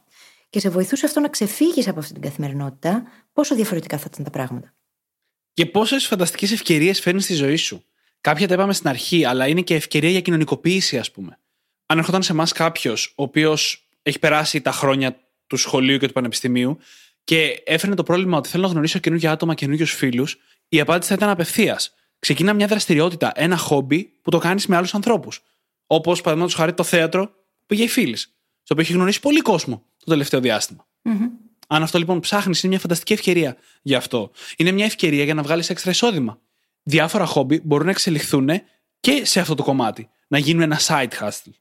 [0.49, 4.29] και σε βοηθούσε αυτό να ξεφύγεις από αυτή την καθημερινότητα, πόσο διαφορετικά θα ήταν τα
[4.29, 4.73] πράγματα;
[5.53, 7.83] Και πόσες φανταστικές ευκαιρίες φέρνεις στη ζωή σου;
[8.21, 11.39] Κάποια τα είπαμε στην αρχή, αλλά είναι και ευκαιρία για κοινωνικοποίηση, ας πούμε.
[11.85, 16.13] Αν ερχόταν σε εμάς κάποιος, ο οποίος έχει περάσει τα χρόνια του σχολείου και του
[16.13, 16.77] πανεπιστημίου
[17.23, 20.37] και έφερε το πρόβλημα ότι θέλω να γνωρίσω καινούργια άτομα, καινούριου φίλους,
[20.69, 21.93] η απάντηση θα ήταν απευθείας.
[22.19, 25.41] Ξεκινά μια δραστηριότητα, ένα χόμπι που το κάνεις με άλλους ανθρώπους.
[25.87, 28.21] Όπως παραδείγματος χάρη το θέατρο που πήγε η φίλης,
[28.63, 30.87] στο οποίο έχει γνωρίσει πολύ κόσμο το τελευταίο διάστημα.
[31.03, 31.29] Mm-hmm.
[31.67, 34.31] Αν αυτό λοιπόν ψάχνεις, είναι μια φανταστική ευκαιρία γι' αυτό.
[34.57, 36.39] Είναι μια ευκαιρία για να βγάλεις έξτρα εισόδημα.
[36.83, 38.49] Διάφορα χόμπι μπορούν να εξελιχθούν
[38.99, 40.09] και σε αυτό το κομμάτι.
[40.27, 41.51] Να γίνουν ένα side hustle.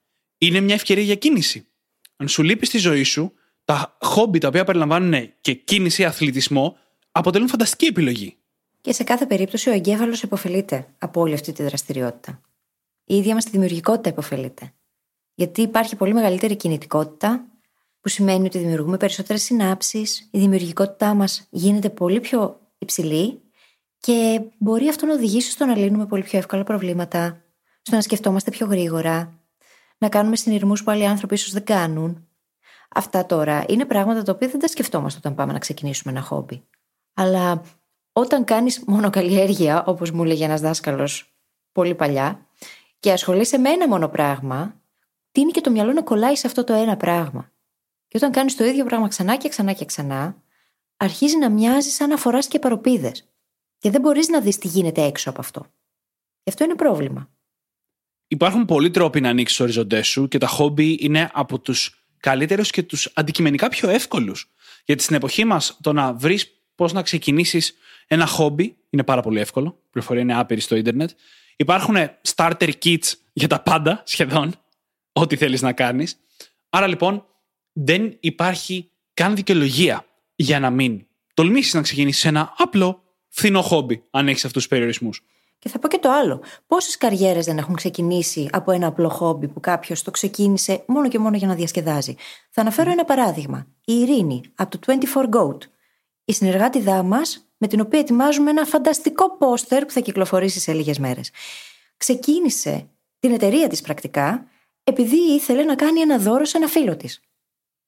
[0.45, 1.67] Είναι μια ευκαιρία για κίνηση.
[2.17, 3.33] Αν σου λείπει στη ζωή σου,
[3.65, 6.77] τα χόμπι τα οποία περιλαμβάνουν και κίνηση, αθλητισμό,
[7.11, 8.37] αποτελούν φανταστική επιλογή.
[8.81, 12.41] Και σε κάθε περίπτωση ο εγκέφαλος υποφελείται από όλη αυτή τη δραστηριότητα.
[13.05, 14.73] Η ίδια μας τη δημιουργικότητα υποφελείται.
[15.35, 17.47] Γιατί υπάρχει πολύ μεγαλύτερη κινητικότητα,
[18.01, 23.41] που σημαίνει ότι δημιουργούμε περισσότερες συνάψεις, η δημιουργικότητά μας γίνεται πολύ πιο υψηλή
[23.99, 27.45] και μπορεί αυτό να οδηγήσει στο να λύνουμε πολύ πιο εύκολα προβλήματα,
[27.83, 29.44] στο να σκεφτόμαστε πιο γρήγορα,
[29.99, 32.29] να κάνουμε συνειρμούς που άλλοι άνθρωποι ίσως δεν κάνουν.
[32.89, 36.67] Αυτά τώρα είναι πράγματα τα οποία δεν τα σκεφτόμαστε όταν πάμε να ξεκινήσουμε ένα χόμπι.
[37.15, 37.63] Αλλά
[38.13, 41.35] όταν κάνεις μόνο καλλιέργεια, όπως μου έλεγε ένας δάσκαλος
[41.73, 42.47] πολύ παλιά,
[43.01, 44.81] και ασχολείσαι με ένα μόνο πράγμα,
[45.33, 47.53] τίνει και το μυαλό να κολλάει σε αυτό το ένα πράγμα.
[48.09, 50.43] Και όταν κάνεις το ίδιο πράγμα ξανά και ξανά και ξανά,
[50.97, 53.29] αρχίζει να μοιάζει σαν να φορά και παροπίδες.
[53.79, 55.61] Και δεν μπορείς να δεις τι γίνεται έξω από αυτό.
[56.43, 57.29] Και αυτό είναι πρόβλημα.
[58.35, 62.71] Υπάρχουν πολλοί τρόποι να ανοίξεις του οριζοντές σου και τα χόμπι είναι από τους καλύτερους
[62.71, 64.51] και τους αντικειμενικά πιο εύκολους.
[64.85, 67.75] Γιατί στην εποχή μας το να βρεις πώς να ξεκινήσεις
[68.07, 69.79] ένα χόμπι είναι πάρα πολύ εύκολο.
[69.87, 71.11] Η πληροφορία είναι άπειρη στο Ιντερνετ.
[71.57, 71.97] Υπάρχουν
[72.35, 74.55] starter kits για τα πάντα σχεδόν.
[75.13, 76.17] Ό,τι θέλεις να κάνεις.
[76.71, 77.27] Άρα λοιπόν
[77.73, 84.29] δεν υπάρχει καν δικαιολογία για να μην τολμήσεις να ξεκινήσεις ένα απλό φθηνό χόμπι, αν
[84.29, 85.23] έχεις αυτούς τους περιορισμούς.
[85.65, 86.43] Και θα πω και το άλλο.
[86.67, 91.19] Πόσες καριέρες δεν έχουν ξεκινήσει από ένα απλό χόμπι που κάποιος το ξεκίνησε μόνο και
[91.19, 92.15] μόνο για να διασκεδάζει;
[92.51, 93.67] Θα αναφέρω ένα παράδειγμα.
[93.85, 95.59] Η Ειρήνη από το 24 Goat.
[96.25, 100.99] Η συνεργάτη μας, με την οποία ετοιμάζουμε ένα φανταστικό πόστερ που θα κυκλοφορήσει σε λίγες
[100.99, 101.31] μέρες.
[101.97, 104.47] Ξεκίνησε την εταιρεία της πρακτικά
[104.85, 107.21] επειδή ήθελε να κάνει ένα δώρο σε ένα φίλο της.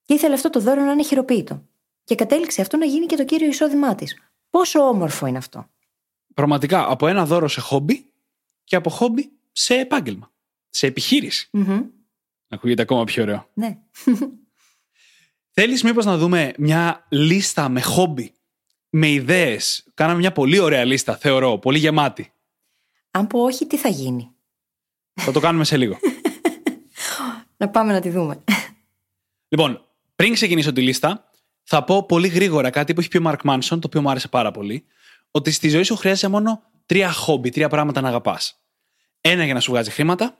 [0.05, 1.63] Και ήθελε αυτό το δώρο να είναι χειροποίητο.
[2.05, 4.17] Και κατέληξε αυτό να γίνει και το κύριο εισόδημά της.
[4.51, 5.71] Πόσο όμορφο είναι αυτό.
[6.37, 8.11] Πραγματικά από ένα δώρο σε χόμπι
[8.65, 10.33] και από χόμπι σε επάγγελμα.
[10.71, 11.51] Σε επιχείρηση.
[11.53, 11.85] Mm-hmm.
[12.49, 13.49] Ακούγεται ακόμα πιο ωραίο.
[13.55, 13.79] Ναι.
[15.59, 18.33] Θέλεις μήπως να δούμε μια λίστα με χόμπι,
[18.91, 22.33] με ιδέες; Κάναμε μια πολύ ωραία λίστα, θεωρώ, πολύ γεμάτη.
[23.11, 24.31] Αν πω όχι, τι θα γίνει;
[25.15, 25.99] Θα το κάνουμε σε λίγο.
[27.57, 28.45] να πάμε να τη δούμε.
[29.49, 29.85] Λοιπόν,
[30.17, 31.31] πριν ξεκινήσω τη λίστα,
[31.63, 34.29] θα πω πολύ γρήγορα κάτι που έχει πει ο Μαρκ Μάνσον, το οποίο μου άρεσε
[34.29, 34.87] πάρα πολύ.
[35.37, 38.61] Ότι στη ζωή σου χρειάζεται μόνο τρία χόμπι, τρία πράγματα να αγαπάς.
[39.21, 40.37] Ένα για να σου βγάζει χρήματα,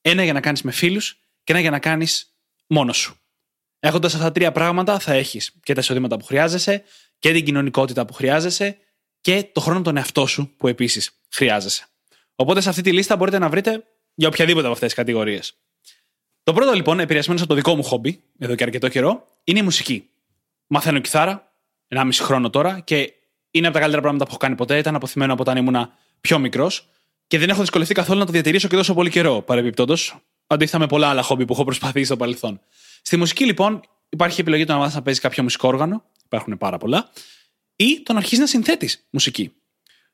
[0.00, 3.16] ένα για να κάνεις με φίλους και ένα για να κάνεις μόνος σου.
[3.78, 6.84] Έχοντας αυτά τα τρία πράγματα, θα έχεις και τα εισοδήματα που χρειάζεσαι
[7.18, 8.78] και την κοινωνικότητα που χρειάζεσαι
[9.20, 11.86] και το χρόνο τον εαυτό σου που επίσης χρειάζεσαι.
[12.34, 15.54] Οπότε σε αυτή τη λίστα μπορείτε να βρείτε για οποιαδήποτε από αυτές τις κατηγορίες.
[16.42, 19.62] Το πρώτο λοιπόν, επηρεασμένο από το δικό μου χόμπι, εδώ και αρκετό καιρό, είναι η
[19.62, 20.10] μουσική.
[20.66, 21.52] Μαθαίνω κιθάρα,
[21.88, 23.12] 1,5 χρόνο τώρα, και
[23.54, 24.78] είναι από τα καλύτερα πράγματα που έχω κάνει ποτέ.
[24.78, 26.88] Ήταν αποθυμένο από όταν ήμουν πιο μικρός
[27.26, 30.16] και δεν έχω δυσκολευτεί καθόλου να το διατηρήσω και τόσο πολύ καιρό παρεμπιπτόντως.
[30.46, 32.60] Αντίθετα με πολλά άλλα χόμπι που έχω προσπαθήσει στο παρελθόν.
[33.02, 36.78] Στη μουσική λοιπόν υπάρχει επιλογή το να μάθεις να παίζεις κάποιο μουσικό όργανο, υπάρχουν πάρα
[36.78, 37.10] πολλά,
[37.76, 39.52] ή το να αρχίσεις να συνθέτεις μουσική.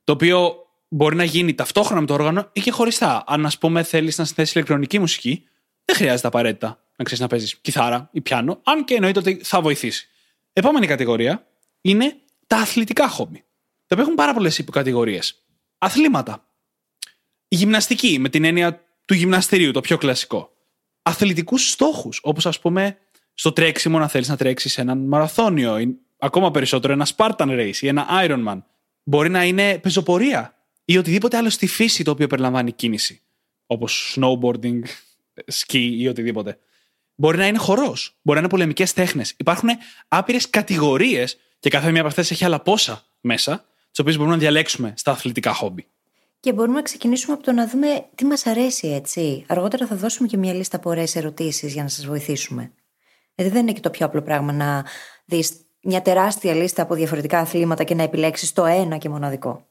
[0.05, 3.25] Το οποίο μπορεί να γίνει ταυτόχρονα με το όργανο ή και χωριστά.
[3.27, 5.45] Αν, ας πούμε, θέλεις να συνθέσεις ηλεκτρονική μουσική,
[5.85, 9.61] δεν χρειάζεται απαραίτητα να ξέρεις να παίζεις κιθάρα ή πιάνο, αν και εννοείται ότι θα
[9.61, 10.09] βοηθήσει.
[10.53, 11.47] Επόμενη κατηγορία
[11.81, 12.17] είναι
[12.49, 13.39] τα αθλητικά χόμπι.
[13.77, 15.45] Τα οποία έχουν πάρα πολλές υποκατηγορίες.
[15.79, 16.49] Αθλήματα.
[17.49, 20.53] Η γυμναστική, με την έννοια του γυμναστηρίου, το πιο κλασικό.
[21.03, 22.99] Αθλητικούς στόχους, όπως ας πούμε
[23.35, 27.89] στο τρέξιμο να θέλεις να τρέξεις έναν μαραθώνιο, ή ακόμα περισσότερο ένα Spartan Race ή
[27.89, 28.63] ένα Ironman.
[29.03, 33.23] Μπορεί να είναι πεζοπορία ή οτιδήποτε άλλο στη φύση το οποίο περιλαμβάνει κίνηση.
[33.67, 34.81] Όπως snowboarding,
[35.53, 36.59] ski ή οτιδήποτε.
[37.15, 39.35] Μπορεί να είναι χορός, μπορεί να είναι πολεμικές τέχνες.
[39.37, 39.69] Υπάρχουν
[40.09, 44.41] άπειρες κατηγορίες και κάθε μία από αυτές έχει άλλα πόσα μέσα, τις οποίες μπορούμε να
[44.41, 45.87] διαλέξουμε στα αθλητικά χόμπι.
[46.41, 49.45] Και μπορούμε να ξεκινήσουμε από το να δούμε τι μας αρέσει, έτσι.
[49.49, 52.73] Αργότερα θα δώσουμε και μια λίστα από ωραίες ερωτήσεις για να σας βοηθήσουμε.
[53.35, 54.85] Δηλαδή δεν είναι και το πιο απλό πράγμα να
[55.25, 59.67] δεις μια τεράστια λίστα από διαφορετικά αθλήματα και να επιλέξεις το ένα και μοναδικό.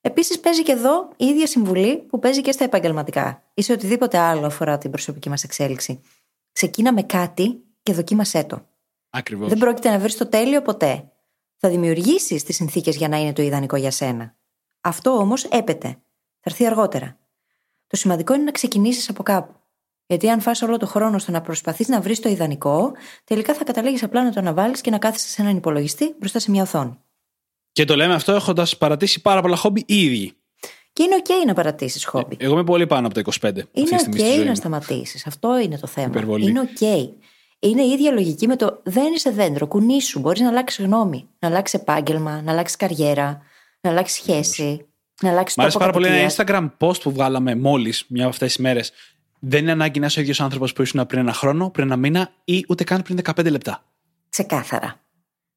[0.00, 4.18] Επίσης, παίζει και εδώ η ίδια συμβουλή που παίζει και στα επαγγελματικά ή σε οτιδήποτε
[4.18, 6.00] άλλο αφορά την προσωπική μας εξέλιξη.
[6.52, 8.66] Ξεκίνα με κάτι και δοκίμασέ το.
[9.10, 9.48] Ακριβώς.
[9.48, 11.12] Δεν πρόκειται να βρεις το τέλειο ποτέ.
[11.62, 14.36] Θα δημιουργήσεις τις συνθήκες για να είναι το ιδανικό για σένα.
[14.80, 15.88] Αυτό όμως έπεται.
[16.40, 17.18] Θα έρθει αργότερα.
[17.86, 19.54] Το σημαντικό είναι να ξεκινήσεις από κάπου.
[20.06, 22.92] Γιατί αν φας όλο το χρόνο στο να προσπαθείς να βρεις το ιδανικό,
[23.24, 26.50] τελικά θα καταλήγεις απλά να το αναβάλεις και να κάθεσαι σε έναν υπολογιστή μπροστά σε
[26.50, 26.98] μια οθόνη.
[27.72, 30.32] Και το λέμε αυτό έχοντας παρατήσει πάρα πολλά χόμπι οι ίδιοι.
[30.92, 32.36] Και είναι OK να παρατήσεις χόμπι.
[32.38, 33.56] Εγώ είμαι πολύ πάνω από τα 25.
[33.72, 34.54] Είναι αυτή τη στιγμή στη ζωή OK να μου.
[34.54, 35.26] σταματήσεις.
[35.26, 36.06] Αυτό είναι το θέμα.
[36.06, 36.48] Υπερβολή.
[36.48, 37.08] Είναι OK.
[37.62, 40.20] Είναι η ίδια λογική με το δεν είσαι δέντρο, κουνήσου.
[40.20, 43.42] Μπορείς να αλλάξεις γνώμη, να αλλάξεις επάγγελμα, να αλλάξεις καριέρα,
[43.80, 44.86] να αλλάξεις σχέση,
[45.22, 46.46] να αλλάξεις Μ' άρεσε τόπο πάρα πολύ ένα κατοικίας.
[46.48, 48.92] Instagram post που βγάλαμε μόλις μια από αυτές τις μέρες.
[49.40, 51.96] Δεν είναι ανάγκη να είσαι ο ίδιος άνθρωπος που ήσουν πριν ένα χρόνο, πριν ένα
[51.96, 53.84] μήνα ή ούτε καν πριν 15 λεπτά.
[54.28, 55.00] Ξεκάθαρα.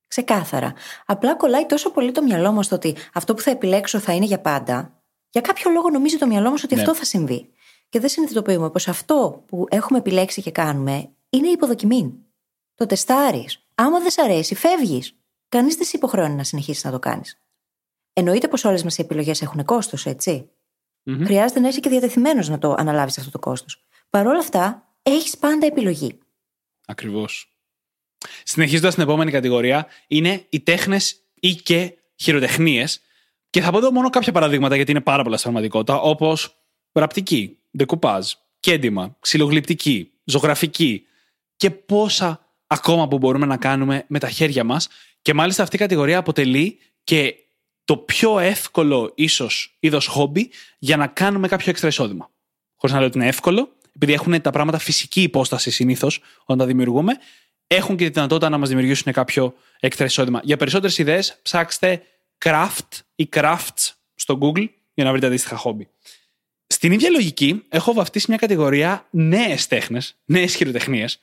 [0.07, 0.73] Ξεκάθαρα.
[1.05, 4.25] Απλά κολλάει τόσο πολύ το μυαλό μας στο ότι αυτό που θα επιλέξω θα είναι
[4.25, 5.01] για πάντα.
[5.29, 6.81] Για κάποιο λόγο νομίζει το μυαλό μας ότι Ναι.
[6.81, 7.49] αυτό θα συμβεί.
[7.89, 12.13] Και δεν συνειδητοποιούμε πως αυτό που έχουμε επιλέξει και κάνουμε είναι υποδοκιμή.
[12.75, 13.67] Το τεστάρεις.
[13.75, 15.15] Άμα δεν σ' αρέσει, φεύγεις.
[15.49, 17.41] Κανείς δεν σε υποχρεώνει να συνεχίσεις να το κάνεις.
[18.13, 20.49] Εννοείται πως όλες μας οι επιλογές έχουν κόστος, έτσι.
[21.03, 21.23] Μμμ.
[21.23, 23.85] Χρειάζεται να είσαι και διατεθειμένος να το αναλάβεις αυτό το κόστος.
[24.09, 26.19] Παρ' όλα αυτά, έχεις πάντα επιλογή.
[26.85, 27.57] Ακριβώς.
[28.43, 33.01] Συνεχίζοντας την επόμενη κατηγορία, είναι οι τέχνες ή και χειροτεχνίες.
[33.49, 37.59] Και θα πω εδώ μόνο κάποια παραδείγματα γιατί είναι πάρα πολλά στην πραγματικότητα, όπως ραπτική,
[37.77, 41.07] ντεκουπάζ, κέντημα, ξυλογλυπτική, ζωγραφική
[41.63, 44.87] και πόσα ακόμα που μπορούμε να κάνουμε με τα χέρια μας.
[45.21, 47.35] Και μάλιστα αυτή η κατηγορία αποτελεί και
[47.85, 50.49] το πιο εύκολο ίσως είδος χόμπι
[50.79, 52.29] για να κάνουμε κάποιο έξτρα εισόδημα.
[52.75, 56.65] Χωρίς να λέω ότι είναι εύκολο, επειδή έχουν τα πράγματα φυσική υπόσταση συνήθως όταν τα
[56.65, 57.13] δημιουργούμε,
[57.67, 60.39] έχουν και τη δυνατότητα να μας δημιουργήσουν κάποιο έξτρα εισόδημα.
[60.43, 62.01] Για περισσότερες ιδέες, ψάξτε
[62.45, 65.87] craft ή crafts στο Google για να βρείτε αντίστοιχα χόμπι.
[66.67, 71.19] Στην ίδια λογική, έχω βαφτίσει μια κατηγορία νέες τέχνες, νέες χειροτεχνίες,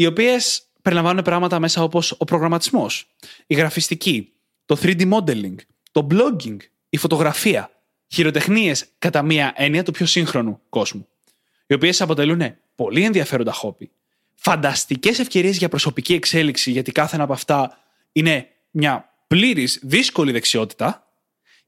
[0.00, 3.14] οι οποίες περιλαμβάνουν πράγματα μέσα όπως ο προγραμματισμός,
[3.46, 4.32] η γραφιστική,
[4.66, 5.54] το 3D modeling,
[5.92, 6.56] το blogging,
[6.88, 7.70] η φωτογραφία.
[8.08, 11.08] Χειροτεχνίες κατά μία έννοια του πιο σύγχρονου κόσμου.
[11.66, 13.90] Οι οποίες αποτελούν πολύ ενδιαφέροντα χόμπι,
[14.34, 17.78] φανταστικές ευκαιρίες για προσωπική εξέλιξη, γιατί κάθε ένα από αυτά
[18.12, 21.12] είναι μια πλήρης δύσκολη δεξιότητα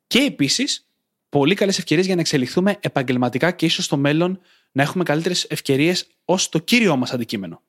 [0.07, 0.89] και επίσης
[1.29, 4.41] πολύ καλές ευκαιρίες για να εξελιχθούμε επαγγελματικά και ίσως στο μέλλον
[4.73, 7.63] να έχουμε καλύτερες ευκαιρίες ως το κύριο μας αντικείμενο.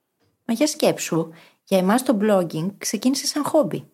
[0.45, 1.29] Μα για σκέψου,
[1.63, 3.89] για εμάς το blogging ξεκίνησε σαν χόμπι.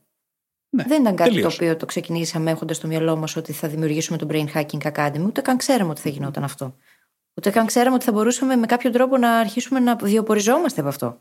[0.70, 1.56] Ναι, δεν ήταν κάτι τελείως.
[1.56, 5.26] το οποίο το ξεκινήσαμε έχοντας στο μυαλό μας ότι θα δημιουργήσουμε το Brain Hacking Academy,
[5.26, 6.76] ούτε καν ξέραμε ότι θα γινόταν αυτό.
[7.34, 11.18] Ούτε καν ξέραμε ότι θα μπορούσαμε με κάποιο τρόπο να αρχίσουμε να βιοποριζόμαστε από αυτό.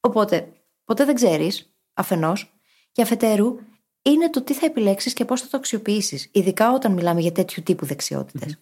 [0.00, 0.52] Οπότε,
[0.84, 2.58] ποτέ δεν ξέρεις, αφενός,
[2.92, 3.58] και αφετέρου,
[4.02, 7.62] είναι το τι θα επιλέξεις και πώς θα το αξιοποιήσεις, ειδικά όταν μιλάμε για τέτοιου
[7.62, 8.58] τύπου δεξιότητες.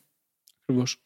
[0.66, 0.96] Ακριβώς.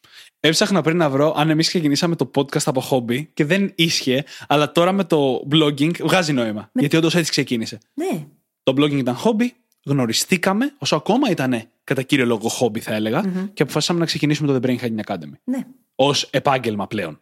[0.40, 4.72] Έψαχνα πριν να βρω αν εμείς ξεκινήσαμε το podcast από χόμπι και δεν ίσχυε, αλλά
[4.72, 6.70] τώρα με το blogging βγάζει νόημα.
[6.72, 7.78] Γιατί όντως έτσι ξεκίνησε.
[7.94, 8.26] Ναι,
[8.62, 13.22] Το blogging ήταν χόμπι, γνωριστήκαμε, όσο ακόμα ήταν κατά κύριο λόγο χόμπι, θα έλεγα,
[13.54, 15.66] και αποφασίσαμε να ξεκινήσουμε το The Brain Hacking Academy ναι.
[15.94, 17.20] ως επάγγελμα πλέον.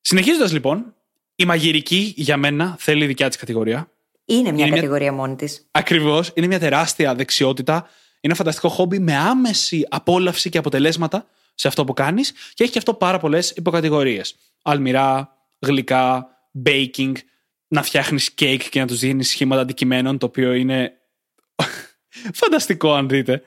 [0.00, 0.94] Συνεχίζοντας λοιπόν,
[1.34, 3.90] η μαγειρική για μένα θέλει δικιά της κατηγορία.
[4.24, 5.66] Είναι μια Είναι μια- κατηγορία μόνη της.
[5.70, 7.74] Ακριβώς, είναι μια τεράστια δεξιότητα.
[7.74, 7.86] Είναι
[8.20, 12.78] ένα φανταστικό χόμπι με άμεση απόλαυση και αποτελέσματα σε αυτό που κάνεις και έχει και
[12.78, 14.36] αυτό πάρα πολλές υποκατηγορίες.
[14.62, 16.26] Αλμυρά, γλυκά,
[16.64, 17.12] baking,
[17.68, 20.92] να φτιάχνεις κέικ και να τους δίνεις σχήματα αντικειμένων, το οποίο είναι
[22.40, 23.44] φανταστικό αν δείτε.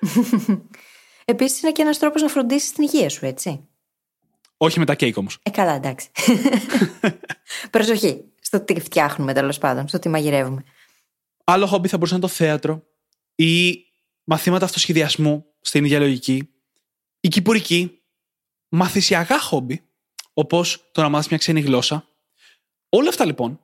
[1.25, 3.67] Επίσης είναι και ένας τρόπος να φροντίσεις την υγεία σου, έτσι.
[4.57, 5.39] Όχι με τα κέικ όμως.
[5.43, 6.09] Ε, καλά, εντάξει.
[7.71, 10.63] Προσοχή στο τι φτιάχνουμε τέλος πάντων, στο τι μαγειρεύουμε.
[11.43, 12.83] Άλλο χόμπι θα μπορούσε να είναι το θέατρο
[13.35, 13.85] ή
[14.23, 16.49] μαθήματα αυτοσχεδιασμού στην ίδια λογική,
[17.25, 18.01] η κυπουρική,
[18.69, 19.89] μαθησιακά χόμπι,
[20.33, 22.07] όπως το να μάθεις μια ξένη γλώσσα.
[22.89, 23.59] Όλα αυτά λοιπόν,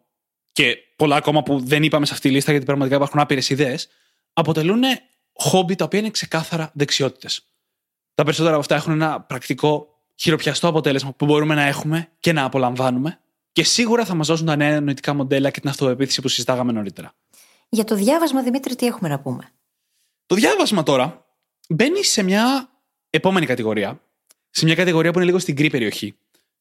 [0.51, 3.89] και πολλά ακόμα που δεν είπαμε σε αυτή τη λίστα γιατί πραγματικά υπάρχουν άπειρες ιδέες,
[4.33, 4.81] αποτελούν
[5.33, 7.45] χόμπι τα οποία είναι ξεκάθαρα δεξιότητες.
[8.13, 12.43] Τα περισσότερα από αυτά έχουν ένα πρακτικό χειροπιαστό αποτέλεσμα που μπορούμε να έχουμε και να
[12.43, 13.19] απολαμβάνουμε
[13.51, 17.13] και σίγουρα θα μας δώσουν τα νέα νοητικά μοντέλα και την αυτοπεποίθηση που συζητάγαμε νωρίτερα.
[17.69, 19.51] Για το διάβασμα, Δημήτρη, τι έχουμε να πούμε;
[20.25, 21.25] Το διάβασμα τώρα
[21.69, 22.70] μπαίνει σε μια
[23.17, 24.01] επόμενη κατηγορία.
[24.49, 26.15] Σε μια κατηγορία που είναι λίγο στην γκρι περιοχή.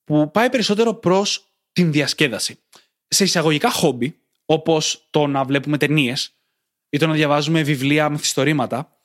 [0.05, 2.59] Που πάει περισσότερο προς την διασκέδαση.
[3.09, 6.34] Σε εισαγωγικά χόμπι, όπως το να βλέπουμε ταινίες
[6.88, 8.96] ή το να διαβάζουμε βιβλία μυθιστορήματα,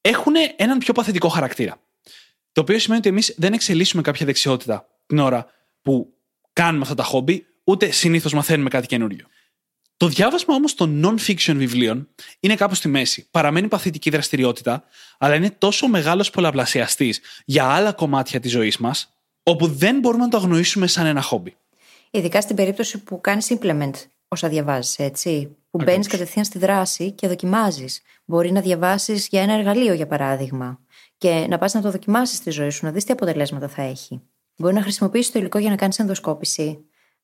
[0.00, 1.80] έχουν έναν πιο παθητικό χαρακτήρα.
[2.52, 5.46] Το οποίο σημαίνει ότι εμείς δεν εξελίσσουμε κάποια δεξιότητα την ώρα
[5.82, 6.14] που
[6.52, 9.26] κάνουμε αυτά τα χόμπι, ούτε συνήθως μαθαίνουμε κάτι καινούριο.
[9.98, 12.08] Το διάβασμα όμως των non-fiction βιβλίων
[12.40, 13.28] είναι κάπου στη μέση.
[13.30, 14.84] Παραμένει παθητική δραστηριότητα,
[15.18, 20.30] αλλά είναι τόσο μεγάλος πολλαπλασιαστής για άλλα κομμάτια της ζωής μας, όπου δεν μπορούμε να
[20.30, 21.56] το αγνοήσουμε σαν ένα χόμπι.
[22.10, 23.90] Ειδικά στην περίπτωση που κάνεις implement
[24.28, 25.56] όσα διαβάζεις, έτσι.
[25.70, 28.02] Που μπαίνεις κατευθείαν στη δράση και δοκιμάζεις.
[28.24, 30.80] Μπορεί να διαβάσεις για ένα εργαλείο, για παράδειγμα,
[31.18, 34.20] και να πας να το δοκιμάσεις στη ζωή σου, να δεις τι αποτελέσματα θα έχει.
[34.56, 36.78] Μπορεί να χρησιμοποιήσεις το υλικό για να κάνεις ενδοσκόπηση,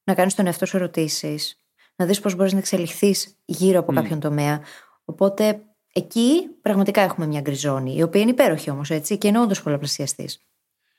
[0.04, 1.58] να κάνεις τον εαυτό σου ερωτήσεις,
[1.96, 3.94] να δεις πώς μπορείς να εξελιχθείς γύρω από mm.
[3.94, 4.60] κάποιον τομέα.
[5.04, 5.60] Οπότε
[5.92, 10.40] εκεί πραγματικά έχουμε μια γκριζόνη, η οποία είναι υπέροχη όμως, έτσι, και είναι όντως πολλαπλασιαστής.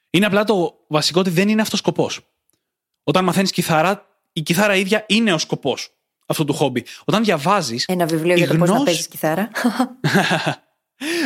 [0.10, 2.20] Είναι απλά το βασικό ότι δεν είναι αυτός σκοπός.
[3.04, 6.86] Όταν μαθαίνεις κιθάρα, η κιθάρα ίδια είναι ο σκοπός αυτού του χόμπι.
[7.06, 7.86] Όταν διαβάζεις.
[7.88, 8.72] Ένα βιβλίο για το γνώση...
[8.72, 9.50] πώς να παίζεις κιθάρα.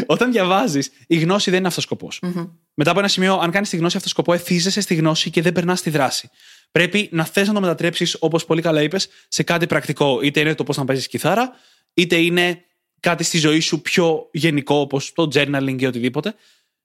[0.06, 2.20] Όταν διαβάζεις, η γνώση δεν είναι αυτός σκοπός.
[2.22, 2.50] Mm-hmm.
[2.74, 5.54] Μετά από ένα σημείο, αν κάνεις τη γνώση αυτό σκοπό, εθίζεσαι στη γνώση και δεν
[5.54, 6.30] περνάς στη δράση.
[6.72, 10.22] Πρέπει να θες να το μετατρέψεις, όπως πολύ καλά είπες, σε κάτι πρακτικό.
[10.22, 11.52] Είτε είναι το πώς να παίζεις κιθάρα,
[11.94, 12.64] είτε είναι
[13.00, 16.36] κάτι στη ζωή σου πιο γενικό, όπως το journaling ή οτιδήποτε.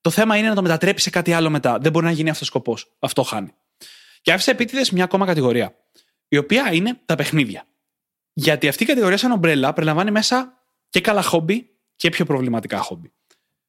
[0.01, 1.79] Το θέμα είναι να το μετατρέψεις σε κάτι άλλο μετά.
[1.79, 2.97] Δεν μπορεί να γίνει αυτός σκοπός.
[2.99, 3.55] Αυτό χάνει.
[4.23, 5.75] Και άφησε επίτηδες μια ακόμα κατηγορία,
[6.29, 7.67] η οποία είναι τα παιχνίδια.
[8.33, 13.13] Γιατί αυτή η κατηγορία, σαν ομπρέλα, περιλαμβάνει μέσα και καλά χόμπι και πιο προβληματικά χόμπι.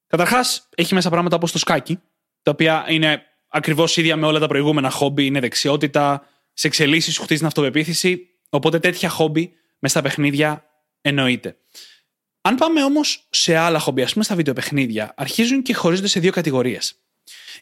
[0.08, 2.00] Καταρχάς, έχει μέσα πράγματα όπως το σκάκι,
[2.42, 3.24] τα οποία είναι
[3.56, 5.26] ακριβώς ίδια με όλα τα προηγούμενα χόμπι.
[5.26, 8.28] Είναι δεξιότητα, σε εξελίσσεις σου χτίζει την αυτοπεποίθηση.
[8.50, 10.66] Οπότε τέτοια χόμπι μες στα παιχνίδια
[11.02, 11.58] εννοείται.
[12.42, 16.32] Αν πάμε όμως σε άλλα χόμπι, ας πούμε στα βιντεοπαιχνίδια, αρχίζουν και χωρίζονται σε δύο
[16.32, 16.96] κατηγορίες.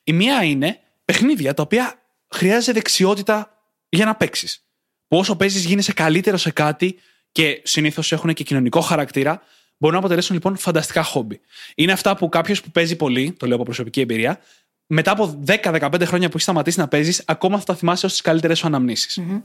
[0.04, 4.66] Η μία είναι παιχνίδια τα οποία χρειάζεται δεξιότητα για να παίξεις.
[5.08, 7.00] Που όσο παίζεις, γίνεσαι καλύτερο σε κάτι
[7.32, 9.42] και συνήθως έχουν και κοινωνικό χαρακτήρα,
[9.78, 11.42] μπορούν να αποτελέσουν λοιπόν φανταστικά χόμπι.
[11.76, 14.40] Είναι αυτά που κάποιος που παίζει πολύ, το λέω από προσωπική εμπειρία,
[14.88, 18.22] μετά από 10-15 χρόνια που έχεις σταματήσει να παίζεις, ακόμα θα τα θυμάσαι ως τις
[18.22, 19.42] καλύτερες σου αναμνησει mm-hmm.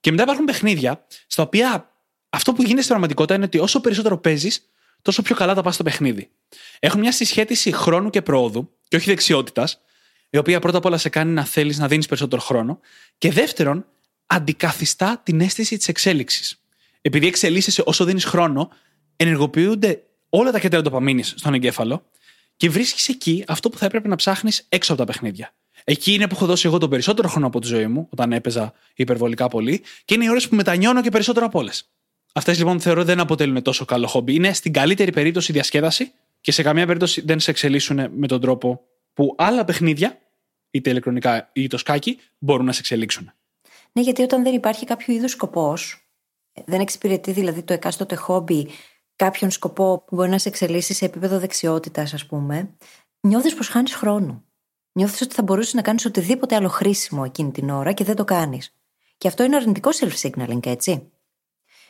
[0.00, 1.92] Και μετά υπάρχουν παιχνίδια στα οποία
[2.30, 4.68] αυτό που γίνεται στην πραγματικότητα είναι ότι όσο περισσότερο παίζεις,
[5.02, 6.30] τόσο πιο καλά θα πας στο παιχνίδι.
[6.78, 9.80] Έχουν μια συσχέτιση χρόνου και προόδου, και όχι δεξιότητας,
[10.30, 12.80] η οποία πρώτα απ' όλα σε κάνει να θέλεις να δίνεις περισσότερο χρόνο.
[13.18, 13.86] Και δεύτερον,
[14.26, 16.62] αντικαθιστά την αίσθηση της εξέλιξης.
[17.00, 18.70] Επειδή εξελίσσεσαι όσο δίνεις χρόνο,
[19.16, 22.04] ενεργοποιούνται όλα τα κέντρα ντοπαμίνης στον εγκέφαλο
[22.58, 25.54] και βρίσκεις εκεί αυτό που θα έπρεπε να ψάχνεις έξω από τα παιχνίδια.
[25.84, 28.72] Εκεί είναι που έχω δώσει εγώ τον περισσότερο χρόνο από τη ζωή μου, όταν έπαιζα
[28.94, 31.90] υπερβολικά πολύ, και είναι οι ώρες που μετανιώνω και περισσότερο από όλες.
[32.32, 34.34] Αυτές λοιπόν θεωρώ δεν αποτελούν τόσο καλό χόμπι.
[34.34, 38.80] Είναι στην καλύτερη περίπτωση διασκέδαση και σε καμία περίπτωση δεν σε εξελίσσουν με τον τρόπο
[39.12, 40.18] που άλλα παιχνίδια,
[40.70, 43.32] είτε ηλεκτρονικά είτε το σκάκι, μπορούν να σε εξελίξουν.
[43.92, 46.08] Ναι, γιατί όταν δεν υπάρχει κάποιο είδους σκοπός,
[46.64, 48.68] δεν εξυπηρετεί δηλαδή το εκάστοτε χόμπι
[49.18, 52.76] κάποιον σκοπό που μπορεί να σε εξελίσσει σε επίπεδο δεξιότητας, ας πούμε,
[53.20, 54.44] νιώθεις πως χάνεις χρόνο.
[54.92, 58.24] Νιώθεις ότι θα μπορούσες να κάνεις οτιδήποτε άλλο χρήσιμο εκείνη την ώρα και δεν το
[58.24, 58.74] κάνεις.
[59.18, 61.10] Και αυτό είναι αρνητικό self-signaling, έτσι.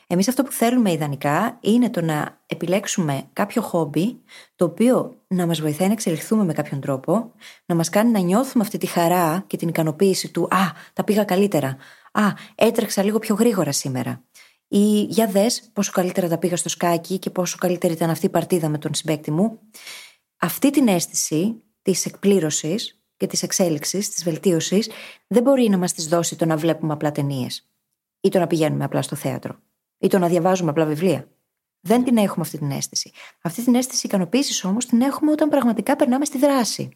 [0.06, 4.20] Εμείς αυτό που θέλουμε ιδανικά είναι το να επιλέξουμε κάποιο χόμπι
[4.56, 7.32] το οποίο να μας βοηθάει να εξελιχθούμε με κάποιον τρόπο,
[7.66, 11.24] να μας κάνει να νιώθουμε αυτή τη χαρά και την ικανοποίηση του Α, τα πήγα
[11.24, 11.76] καλύτερα.
[12.12, 12.22] Α,
[12.54, 14.22] έτρεξα λίγο πιο γρήγορα σήμερα.
[14.68, 18.28] Ή για δες πόσο καλύτερα τα πήγα στο σκάκι και πόσο καλύτερη ήταν αυτή η
[18.28, 19.60] παρτίδα με τον συμπέκτη μου.
[20.36, 24.90] Αυτή την αίσθηση της εκπλήρωσης και της εξέλιξης, της βελτίωσης,
[25.26, 27.68] δεν μπορεί να μας τη δώσει το να βλέπουμε απλά ταινίες
[28.20, 29.58] ή το να πηγαίνουμε απλά στο θέατρο
[29.98, 31.28] ή το να διαβάζουμε απλά βιβλία.
[31.80, 33.10] Δεν την έχουμε αυτή την αίσθηση.
[33.42, 36.88] Αυτή την αίσθηση ικανοποίησης όμως την έχουμε όταν πραγματικά περνάμε στη δράση.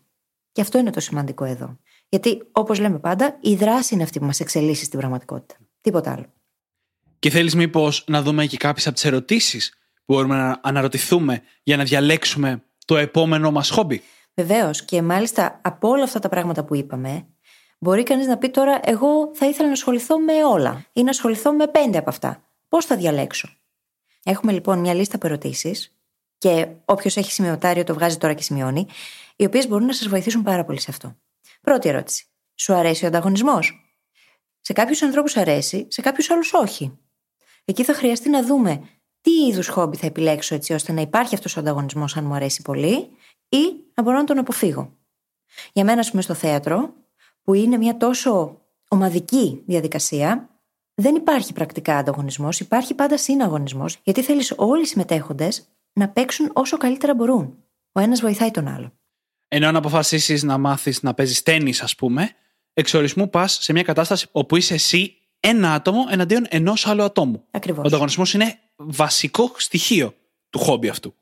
[0.53, 1.79] Και αυτό είναι το σημαντικό εδώ.
[2.09, 5.57] Γιατί, όπως λέμε πάντα, η δράση είναι αυτή που μας εξελίσσει στην πραγματικότητα.
[5.81, 6.33] Τίποτα άλλο.
[7.23, 9.71] Και θέλεις μήπως να δούμε και κάποιες από τις ερωτήσεις
[10.05, 14.03] που μπορούμε να αναρωτηθούμε για να διαλέξουμε το επόμενό μας χόμπι;
[14.35, 14.85] Βεβαίως.
[14.85, 17.27] Και μάλιστα από όλα αυτά τα πράγματα που είπαμε,
[17.79, 21.53] μπορεί κανείς να πει τώρα, εγώ θα ήθελα να ασχοληθώ με όλα ή να ασχοληθώ
[21.53, 22.43] με πέντε από αυτά.
[22.69, 23.49] Πώς θα διαλέξω;
[24.25, 25.97] Έχουμε λοιπόν μια λίστα από ερωτήσεις
[26.39, 28.87] και όποιος έχει σημειωτάριο το βγάζει τώρα και σημειώνει,
[29.37, 31.17] οι οποίες μπορούν να σας βοηθήσουν πάρα πολύ σε αυτό.
[31.61, 32.27] Πρώτη ερώτηση.
[32.55, 33.97] Σου αρέσει ο ανταγωνισμός;
[34.61, 36.97] Σε κάποιους ανθρώπους αρέσει, σε κάποιους άλλους όχι.
[37.65, 38.83] Εκεί θα χρειαστεί να δούμε
[39.21, 42.63] τι είδους χόμπι θα επιλέξω έτσι ώστε να υπάρχει αυτός ο ανταγωνισμός αν μου αρέσει
[42.63, 43.09] πολύ
[43.49, 43.61] ή
[43.95, 44.97] να μπορώ να τον αποφύγω.
[45.73, 46.95] Για μένα, ας πούμε, στο θέατρο,
[47.43, 50.51] που είναι μια τόσο ομαδική διαδικασία,
[50.95, 56.77] δεν υπάρχει πρακτικά ανταγωνισμός, υπάρχει πάντα συναγωνισμός, γιατί θέλεις όλοι οι συμμετέχοντες να παίξουν όσο
[56.77, 57.57] καλύτερα μπορούν.
[57.93, 58.93] Ο ένας βοηθάει τον άλλο.
[59.49, 62.31] Ενώ αν αποφασίσεις να μάθεις να παίζεις τέννη, ας πούμε,
[62.73, 67.45] εξορισμού πας σε μια κατάσταση όπου είσαι εσύ ένα άτομο εναντίον ενός άλλου ατόμου.
[67.51, 67.85] Ακριβώς.
[67.85, 70.15] Ο ανταγωνισμός είναι βασικό στοιχείο
[70.51, 71.15] του χόμπι αυτού.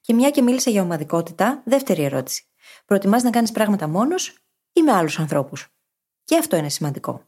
[0.00, 2.44] Και μια και μίλησα για ομαδικότητα, δεύτερη ερώτηση.
[2.84, 4.34] Προτιμάς να κάνεις πράγματα μόνος
[4.72, 5.68] ή με άλλους ανθρώπους;
[6.24, 7.22] Και αυτό είναι σημαντικό.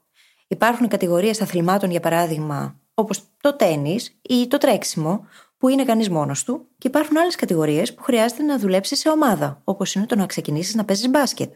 [0.46, 5.26] Υπάρχουν κατηγορίες αθλημάτων, για παράδειγμα, όπως το τέννη ή το τρέξιμο,
[5.58, 9.60] που είναι κανείς μόνος του, και υπάρχουν άλλες κατηγορίες που χρειάζεται να δουλέψεις σε ομάδα,
[9.64, 11.54] όπως είναι το να ξεκινήσεις να παίζεις μπάσκετ.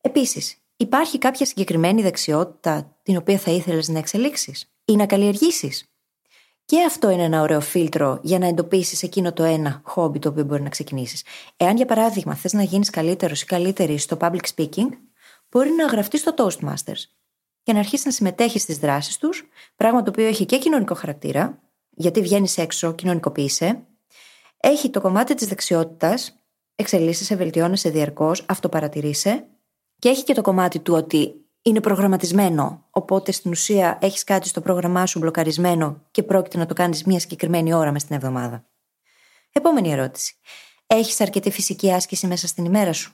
[0.00, 5.86] Επίσης, υπάρχει κάποια συγκεκριμένη δεξιότητα την οποία θα ήθελες να εξελίξεις ή να καλλιεργήσεις;
[6.64, 10.44] Και αυτό είναι ένα ωραίο φίλτρο για να εντοπίσεις εκείνο το ένα χόμπι το οποίο
[10.44, 11.24] μπορεί να ξεκινήσεις.
[11.56, 14.88] Εάν, για παράδειγμα, θες να γίνεις καλύτερος ή καλύτερη στο public speaking,
[15.50, 17.02] μπορεί να γραφτείς στο Toastmasters
[17.62, 21.62] και να αρχίσεις να συμμετέχεις στις δράσεις τους, πράγμα το οποίο έχει και κοινωνικό χαρακτήρα,
[21.90, 23.82] γιατί βγαίνεις έξω, κοινωνικοποιείσαι.
[24.56, 26.38] Έχει το κομμάτι της δεξιότητας,
[26.74, 29.46] εξελίσσεσαι, βελτιώνεσαι διαρκώς, αυτοπαρατηρείσαι.
[30.02, 32.86] Και έχει και το κομμάτι του ότι είναι προγραμματισμένο.
[32.90, 37.18] Οπότε στην ουσία έχεις κάτι στο πρόγραμμά σου μπλοκαρισμένο και πρόκειται να το κάνεις μία
[37.18, 38.66] συγκεκριμένη ώρα μες στην εβδομάδα.
[39.52, 40.34] Επόμενη ερώτηση.
[40.86, 43.12] Έχεις αρκετή φυσική άσκηση μέσα στην ημέρα σου;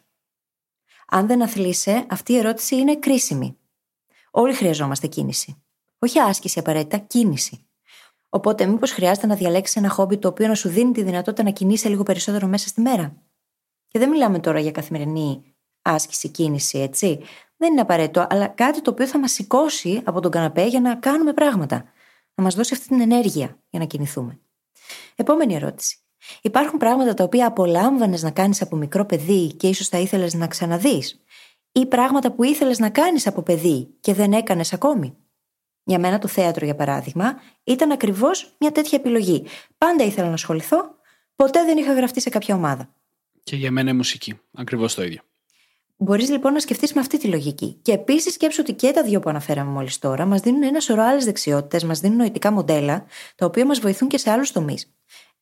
[1.09, 3.59] Αν δεν αθλείσαι, αυτή η ερώτηση είναι κρίσιμη.
[4.31, 5.63] Όλοι χρειαζόμαστε κίνηση.
[5.99, 7.69] Όχι άσκηση απαραίτητα, κίνηση.
[8.29, 11.51] Οπότε, μήπως χρειάζεται να διαλέξεις ένα χόμπι το οποίο να σου δίνει τη δυνατότητα να
[11.51, 13.23] κινείσαι λίγο περισσότερο μέσα στη μέρα;
[13.89, 17.21] Και δεν μιλάμε τώρα για καθημερινή άσκηση, κίνηση, έτσι.
[17.57, 20.95] Δεν είναι απαραίτητο, αλλά κάτι το οποίο θα μας σηκώσει από τον καναπέ για να
[20.95, 21.85] κάνουμε πράγματα.
[22.35, 24.41] Να μας δώσει αυτή την ενέργεια για να κινηθούμε.
[25.15, 25.99] Επόμενη ερώτηση.
[26.43, 30.47] Υπάρχουν πράγματα τα οποία απολάμβανες να κάνεις από μικρό παιδί και ίσως θα ήθελες να
[30.47, 31.23] ξαναδείς,
[31.73, 35.17] ή πράγματα που ήθελες να κάνεις από παιδί και δεν έκανες ακόμη;
[35.85, 39.47] Για μένα το θέατρο, για παράδειγμα, ήταν ακριβώς μια τέτοια επιλογή.
[39.79, 40.95] Πάντα ήθελα να ασχοληθώ,
[41.37, 42.95] ποτέ δεν είχα γραφτεί σε κάποια ομάδα.
[43.43, 44.41] Και για μένα η μουσική.
[44.53, 45.21] Ακριβώς το ίδιο.
[46.01, 47.79] Μπορείς λοιπόν να σκεφτείς με αυτή τη λογική.
[47.83, 51.03] Και επίσης σκέψου ότι και τα δύο που αναφέραμε μόλις τώρα μας δίνουν ένα σωρό
[51.03, 54.93] άλλες δεξιότητες, μας δίνουν νοητικά μοντέλα, τα οποία μας βοηθούν και σε άλλους τομείς.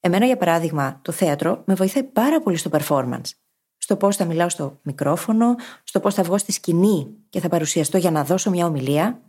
[0.00, 3.30] Εμένα, για παράδειγμα, το θέατρο με βοηθάει πάρα πολύ στο performance.
[3.76, 5.54] Στο πώς θα μιλάω στο μικρόφωνο,
[5.84, 9.20] στο πώς θα βγω στη σκηνή και θα παρουσιαστώ για να δώσω μια ομιλία.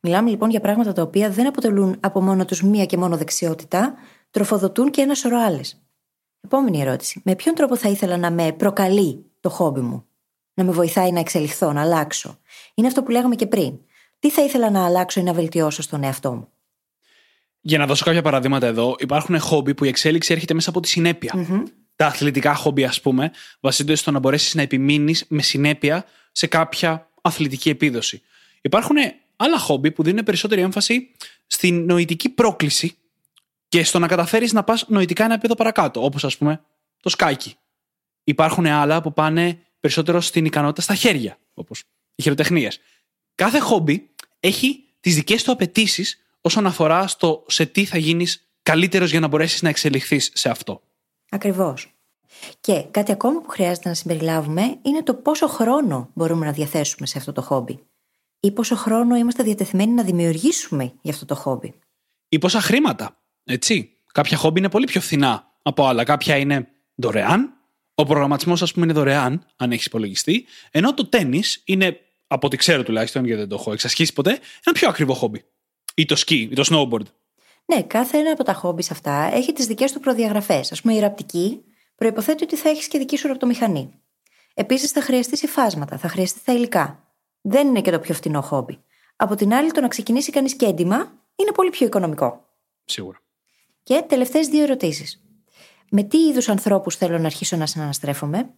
[0.00, 3.94] Μιλάμε λοιπόν για πράγματα τα οποία δεν αποτελούν από μόνο τους μία και μόνο δεξιότητα,
[4.30, 5.82] τροφοδοτούν και ένα σωρό άλλες.
[6.40, 7.20] Επόμενη ερώτηση.
[7.24, 10.07] Με ποιον τρόπο θα ήθελα να με προκαλεί το χόμπι μου,
[10.58, 12.38] να με βοηθάει να εξελιχθώ, να αλλάξω.
[12.74, 13.78] Είναι αυτό που λέγαμε και πριν.
[14.18, 16.48] Τι θα ήθελα να αλλάξω ή να βελτιώσω στον εαυτό μου;
[17.60, 20.88] Για να δώσω κάποια παραδείγματα εδώ, υπάρχουν χόμπι που η εξέλιξη έρχεται μέσα από τη
[20.88, 21.34] συνέπεια.
[21.36, 21.62] Mm-hmm.
[21.96, 23.30] Τα αθλητικά χόμπι, ας πούμε,
[23.60, 28.22] βασίζονται στο να μπορέσεις να επιμείνεις με συνέπεια σε κάποια αθλητική επίδοση.
[28.60, 28.96] Υπάρχουν
[29.36, 31.10] άλλα χόμπι που δίνουν περισσότερη έμφαση
[31.46, 32.96] στην νοητική πρόκληση
[33.68, 36.60] και στο να καταφέρεις να πας νοητικά ένα επίπεδο παρακάτω, όπως ας πούμε
[37.02, 37.54] το σκάκι.
[38.24, 41.82] Υπάρχουν άλλα που πάνε περισσότερο στην ικανότητα στα χέρια, όπως
[42.14, 42.80] οι χειροτεχνίες.
[43.34, 44.10] Κάθε χόμπι
[44.40, 49.28] έχει τις δικές του απαιτήσεις όσον αφορά στο σε τι θα γίνεις καλύτερος για να
[49.28, 50.82] μπορέσεις να εξελιχθείς σε αυτό.
[51.30, 51.92] Ακριβώς.
[52.60, 57.18] Και κάτι ακόμα που χρειάζεται να συμπεριλάβουμε είναι το πόσο χρόνο μπορούμε να διαθέσουμε σε
[57.18, 57.78] αυτό το χόμπι.
[58.40, 61.74] Ή πόσο χρόνο είμαστε διατεθειμένοι να δημιουργήσουμε για αυτό το χόμπι.
[62.28, 63.22] Ή πόσα χρήματα.
[63.44, 63.92] Έτσι.
[64.12, 66.04] Κάποια χόμπι είναι πολύ πιο φθηνά από άλλα.
[66.04, 67.52] Κάποια είναι δωρεάν.
[68.00, 70.44] Ο προγραμματισμός, ας πούμε, είναι δωρεάν, αν έχεις υπολογιστεί.
[70.70, 74.30] Ενώ το τέννη είναι, από ό,τι ξέρω τουλάχιστον, γιατί δεν το έχω εξασχίσει ποτέ,
[74.64, 75.44] ένα πιο ακριβό χόμπι
[75.94, 77.06] ή το σκι ή το snowboard.
[77.64, 80.72] Ναι, κάθε ένα από τα χόμπις αυτά έχει τις δικές του προδιαγραφές.
[80.72, 81.60] Α πούμε, η ραπτική
[81.94, 84.00] προποθέτει ότι θα έχεις και δική σου ραπτομηχανή.
[84.54, 87.12] Επίσης, θα χρειαστεί υφάσματα, θα χρειαστεί τα υλικά.
[87.40, 88.84] Δεν είναι και το πιο φθηνό χόμπι.
[89.16, 92.44] Από την άλλη, το να ξεκινήσει κανείς και έντοιμα είναι πολύ πιο οικονομικό.
[92.84, 93.20] Σίγουρα.
[93.82, 95.22] Και τελευταίες δύο ερωτήσεις.
[95.90, 98.50] Με τι είδους ανθρώπους θέλω να αρχίσω να συναναστρέφομαι,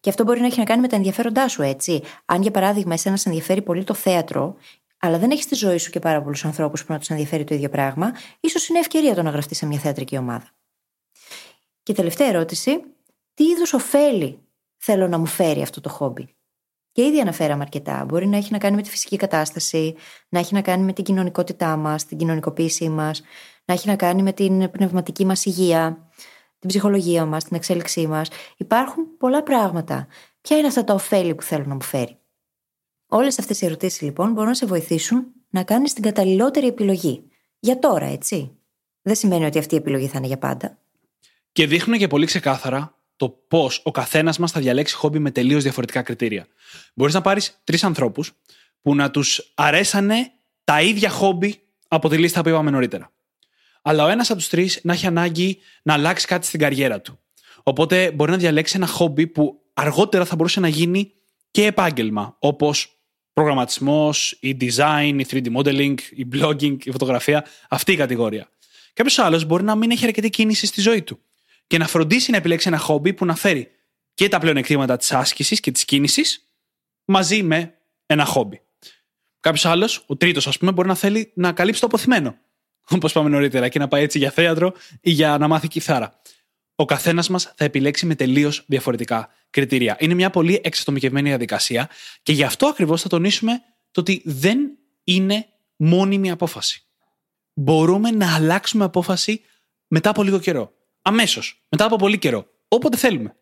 [0.00, 2.02] και αυτό μπορεί να έχει να κάνει με τα ενδιαφέροντά σου, έτσι.
[2.24, 4.56] Αν για παράδειγμα, εσένα σε ενδιαφέρει πολύ το θέατρο
[4.98, 7.54] αλλά δεν έχεις στη ζωή σου και πάρα πολλούς ανθρώπους που να τους ενδιαφέρει το
[7.54, 10.50] ίδιο πράγμα, ίσως είναι ευκαιρία το να γραφτείς σε μια θεατρική ομάδα.
[11.82, 12.80] Και τελευταία ερώτηση,
[13.34, 14.38] τι είδους ωφέλη
[14.76, 16.34] θέλω να μου φέρει αυτό το χόμπι;
[16.92, 18.04] Και ήδη αναφέραμε αρκετά.
[18.04, 19.94] Μπορεί να έχει να κάνει με τη φυσική κατάσταση,
[20.28, 23.22] να έχει να κάνει με την κοινωνικότητά μας, την κοινωνικοποίησή μας,
[23.64, 26.05] να έχει να κάνει με την πνευματική μας υγεία,
[26.58, 28.28] την ψυχολογία μας, την εξέλιξή μας.
[28.56, 30.06] Υπάρχουν πολλά πράγματα.
[30.40, 32.18] Ποια είναι αυτά τα ωφέλη που θέλω να μου φέρει;
[33.06, 37.22] Όλες αυτές οι ερωτήσεις λοιπόν μπορούν να σε βοηθήσουν να κάνεις την καταλληλότερη επιλογή.
[37.58, 38.50] Για τώρα, έτσι.
[39.02, 40.78] Δεν σημαίνει ότι αυτή η επιλογή θα είναι για πάντα.
[41.52, 45.62] Και δείχνουν και πολύ ξεκάθαρα το πώς ο καθένας μας θα διαλέξει χόμπι με τελείως
[45.62, 46.46] διαφορετικά κριτήρια.
[46.94, 48.32] Μπορείς να πάρεις τρεις ανθρώπους
[48.82, 50.32] που να τους αρέσανε
[50.64, 53.10] τα ίδια χόμπι από τη λίστα που είπαμε νωρίτερα.
[53.88, 57.18] Αλλά ο ένας από τους τρεις να έχει ανάγκη να αλλάξει κάτι στην καριέρα του.
[57.62, 61.12] Οπότε μπορεί να διαλέξει ένα χόμπι που αργότερα θα μπορούσε να γίνει
[61.50, 63.00] και επάγγελμα, όπως
[63.32, 68.48] προγραμματισμός, η design, η 3D modeling, η blogging, η φωτογραφία, αυτή η κατηγορία.
[68.92, 71.18] Κάποιος άλλος μπορεί να μην έχει αρκετή κίνηση στη ζωή του
[71.66, 73.68] και να φροντίσει να επιλέξει ένα χόμπι που να φέρει
[74.14, 76.48] και τα πλεονεκτήματα της άσκησης και της κίνησης
[77.04, 77.74] μαζί με
[78.06, 78.60] ένα χόμπι.
[79.40, 82.36] Κάποιος άλλος, ο τρίτος ας πούμε, μπορεί να θέλει να καλύψει το αποθυμένο.
[82.96, 86.20] όπως πάμε νωρίτερα, και να πάει έτσι για θέατρο ή για να μάθει κιθάρα.
[86.74, 89.96] Ο καθένας μας θα επιλέξει με τελείως διαφορετικά κριτήρια.
[89.98, 91.88] Είναι μια πολύ εξατομικευμένη διαδικασία
[92.22, 94.58] και γι' αυτό ακριβώς θα τονίσουμε το ότι δεν
[95.04, 96.86] είναι μόνιμη απόφαση.
[97.54, 99.42] Μπορούμε να αλλάξουμε απόφαση
[99.88, 100.72] μετά από λίγο καιρό.
[101.02, 101.64] Αμέσως.
[101.68, 102.46] Μετά από πολύ καιρό.
[102.68, 103.36] Όποτε θέλουμε.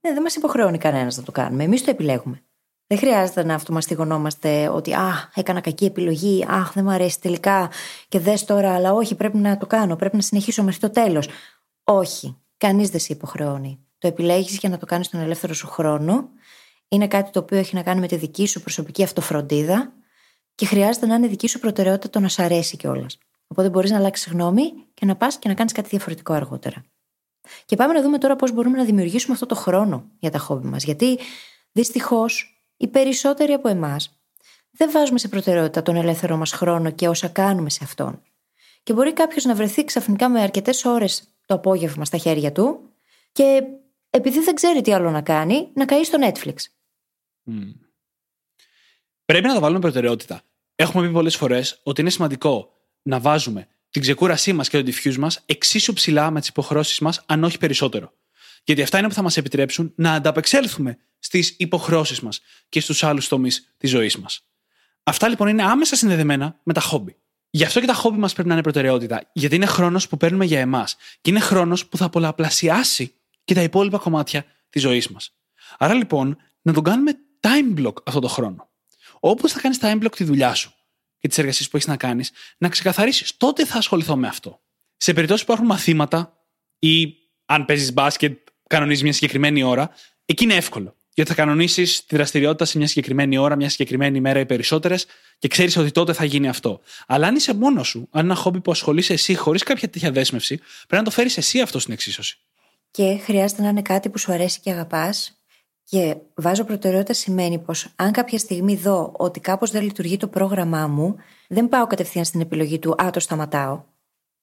[0.00, 1.64] Ναι, δεν μας υποχρεώνει κανένας να το κάνουμε.
[1.64, 2.42] Εμείς το επιλέγουμε.
[2.90, 6.44] Δεν χρειάζεται να αυτομαστιγωνόμαστε ότι Α, έκανα κακή επιλογή.
[6.48, 7.70] Αχ, δεν μου αρέσει τελικά.
[8.08, 9.96] Και δες τώρα, αλλά όχι, πρέπει να το κάνω.
[9.96, 11.28] Πρέπει να συνεχίσω μέχρι το τέλος.
[11.84, 12.36] Όχι.
[12.56, 13.78] Κανείς δεν σε υποχρεώνει.
[13.98, 16.28] Το επιλέγεις για να το κάνεις τον ελεύθερο σου χρόνο.
[16.88, 19.92] Είναι κάτι το οποίο έχει να κάνει με τη δική σου προσωπική αυτοφροντίδα
[20.54, 23.18] και χρειάζεται να είναι δική σου προτεραιότητα το να σ' αρέσει κιόλας.
[23.46, 26.84] Οπότε μπορείς να αλλάξεις γνώμη και να πας και να κάνεις κάτι διαφορετικό αργότερα.
[27.64, 30.68] Και πάμε να δούμε τώρα πώς μπορούμε να δημιουργήσουμε αυτό το χρόνο για τα χόμπι
[30.68, 30.84] μας.
[30.84, 31.18] Γιατί
[31.72, 34.20] δυστυχώς οι περισσότεροι από εμάς
[34.70, 38.22] δεν βάζουμε σε προτεραιότητα τον ελεύθερο μας χρόνο και όσα κάνουμε σε αυτόν.
[38.82, 42.80] Και μπορεί κάποιος να βρεθεί ξαφνικά με αρκετές ώρες το απόγευμα στα χέρια του
[43.32, 43.62] και
[44.10, 46.54] επειδή δεν ξέρει τι άλλο να κάνει, να καεί στο Netflix.
[49.24, 50.42] Πρέπει να το βάλουμε προτεραιότητα.
[50.74, 52.72] Έχουμε πει πολλές φορές ότι είναι σημαντικό
[53.02, 57.22] να βάζουμε την ξεκούρασή μας και το diffuse μας εξίσου ψηλά με τις υποχρεώσεις μας,
[57.26, 58.12] αν όχι περισσότερο.
[58.64, 63.28] Γιατί αυτά είναι που θα μας επιτρέψουν να ανταπεξέλθουμε στις υποχρεώσεις μας και στους άλλους
[63.28, 64.42] τομείς της ζωής μας.
[65.02, 67.16] Αυτά λοιπόν είναι άμεσα συνδεδεμένα με τα χόμπι.
[67.50, 70.44] Γι' αυτό και τα χόμπι μας πρέπει να είναι προτεραιότητα, γιατί είναι χρόνος που παίρνουμε
[70.44, 73.14] για εμάς και είναι χρόνος που θα πολλαπλασιάσει
[73.44, 75.32] και τα υπόλοιπα κομμάτια της ζωής μας.
[75.78, 78.68] Άρα λοιπόν, να τον κάνουμε time block αυτό το χρόνο.
[79.20, 80.72] Όπως θα κάνεις time block τη δουλειά σου
[81.18, 84.60] και τις εργασίες που έχεις να κάνεις, να ξεκαθαρίσεις τότε θα ασχοληθώ με αυτό.
[84.96, 86.44] Σε περίπτωση που υπάρχουν μαθήματα
[86.78, 87.14] ή
[87.46, 89.90] αν παίζεις μπάσκετ, κανονίζεις μια συγκεκριμένη ώρα,
[90.24, 90.96] εκεί είναι εύκολο.
[91.18, 95.06] Γιατί θα κανονίσεις τη δραστηριότητα σε μια συγκεκριμένη ώρα, μια συγκεκριμένη ημέρα ή περισσότερες
[95.38, 96.80] και ξέρεις ότι τότε θα γίνει αυτό.
[97.06, 100.10] Αλλά αν είσαι μόνος σου, αν είναι ένα χόμπι που ασχολείσαι εσύ χωρίς κάποια τέτοια
[100.10, 102.38] δέσμευση, πρέπει να το φέρεις εσύ αυτό στην εξίσωση.
[102.90, 105.42] Και χρειάζεται να είναι κάτι που σου αρέσει και αγαπάς.
[105.84, 110.86] Και βάζω προτεραιότητα σημαίνει πως αν κάποια στιγμή δω ότι κάπως δεν λειτουργεί το πρόγραμμά
[110.86, 111.16] μου,
[111.48, 113.84] δεν πάω κατευθείαν στην επιλογή του Α, το σταματάω.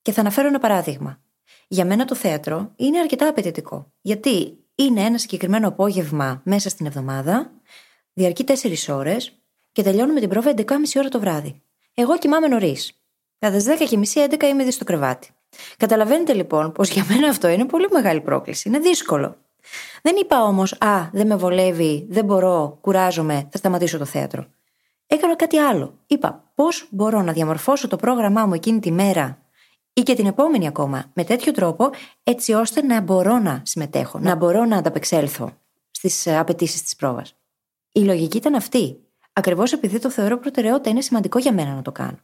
[0.01, 1.21] Και θα αναφέρω ένα παράδειγμα.
[1.67, 3.91] Για μένα το θέατρο είναι αρκετά απαιτητικό.
[4.01, 7.51] Γιατί είναι ένα συγκεκριμένο απόγευμα μέσα στην εβδομάδα,
[8.13, 8.43] διαρκεί
[8.88, 9.39] 4 ώρες
[9.71, 10.63] και τελειώνουμε την πρόβα 11.30
[10.97, 11.61] ώρα το βράδυ.
[11.93, 12.99] Εγώ κοιμάμαι νωρίς.
[13.39, 15.30] Κατά τις 10.30 11 είμαι ήδη στο κρεβάτι.
[15.78, 18.67] Καταλαβαίνετε λοιπόν πως για μένα αυτό είναι πολύ μεγάλη πρόκληση.
[18.69, 19.38] Είναι δύσκολο.
[20.01, 24.45] Δεν είπα όμως, Α, δεν με βολεύει, δεν μπορώ, κουράζομαι, θα σταματήσω το θέατρο.
[25.07, 25.99] Έκανα κάτι άλλο.
[26.07, 29.45] Είπα, πώς μπορώ να διαμορφώσω το πρόγραμμά μου εκείνη τη μέρα
[29.98, 31.89] ή και την επόμενη ακόμα με τέτοιο τρόπο,
[32.24, 35.58] έτσι ώστε να μπορώ να συμμετέχω, να μπορώ να ανταπεξέλθω
[35.91, 37.36] στις ε, απαιτήσεις της πρόβας.
[37.91, 39.00] Η λογική ήταν αυτή.
[39.34, 42.18] Ακριβώς επειδή το θεωρώ προτεραιότητα, είναι σημαντικό για μένα να το κάνω.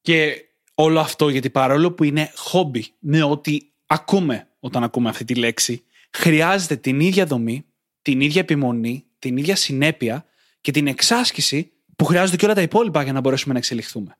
[0.00, 5.34] Και όλο αυτό γιατί παρόλο που είναι χόμπι με ό,τι ακούμε όταν ακούμε αυτή τη
[5.34, 7.64] λέξη, χρειάζεται την ίδια δομή,
[8.02, 10.24] την ίδια επιμονή, την ίδια συνέπεια
[10.60, 14.18] και την εξάσκηση που χρειάζονται και όλα τα υπόλοιπα για να μπορέσουμε να εξελιχθούμε.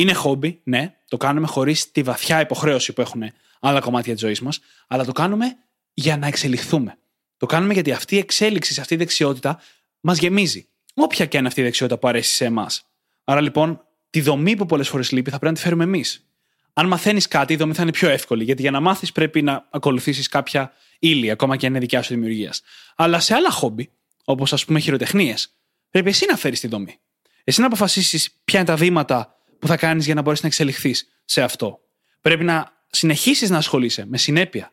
[0.00, 3.22] Είναι χόμπι, ναι, το κάνουμε χωρίς τη βαθιά υποχρέωση που έχουν
[3.60, 5.56] άλλα κομμάτια της ζωής μας, αλλά το κάνουμε
[5.94, 6.98] για να εξελιχθούμε.
[7.36, 9.60] Το κάνουμε γιατί αυτή η εξέλιξη, αυτή η δεξιότητα
[10.00, 10.68] μας γεμίζει.
[10.94, 12.86] Όποια και είναι αυτή η δεξιότητα που αρέσει σε εμάς.
[13.24, 16.28] Άρα λοιπόν, τη δομή που πολλές φορές λείπει θα πρέπει να τη φέρουμε εμείς.
[16.72, 19.66] Αν μαθαίνεις κάτι, η δομή θα είναι πιο εύκολη, γιατί για να μάθεις πρέπει να
[19.70, 22.60] ακολουθήσεις κάποια ύλη, ακόμα και αν είναι δικιά σου δημιουργίας.
[22.96, 23.90] Αλλά σε άλλα χόμπι,
[24.24, 25.54] όπως ας πούμε χειροτεχνίες,
[25.90, 26.98] πρέπει εσύ να φέρεις τη δομή.
[27.44, 31.08] Εσύ να αποφασίσεις ποια είναι τα βήματα που θα κάνεις για να μπορέσεις να εξελιχθείς
[31.24, 31.80] σε αυτό.
[32.20, 34.72] Πρέπει να συνεχίσεις να ασχολείσαι με συνέπεια.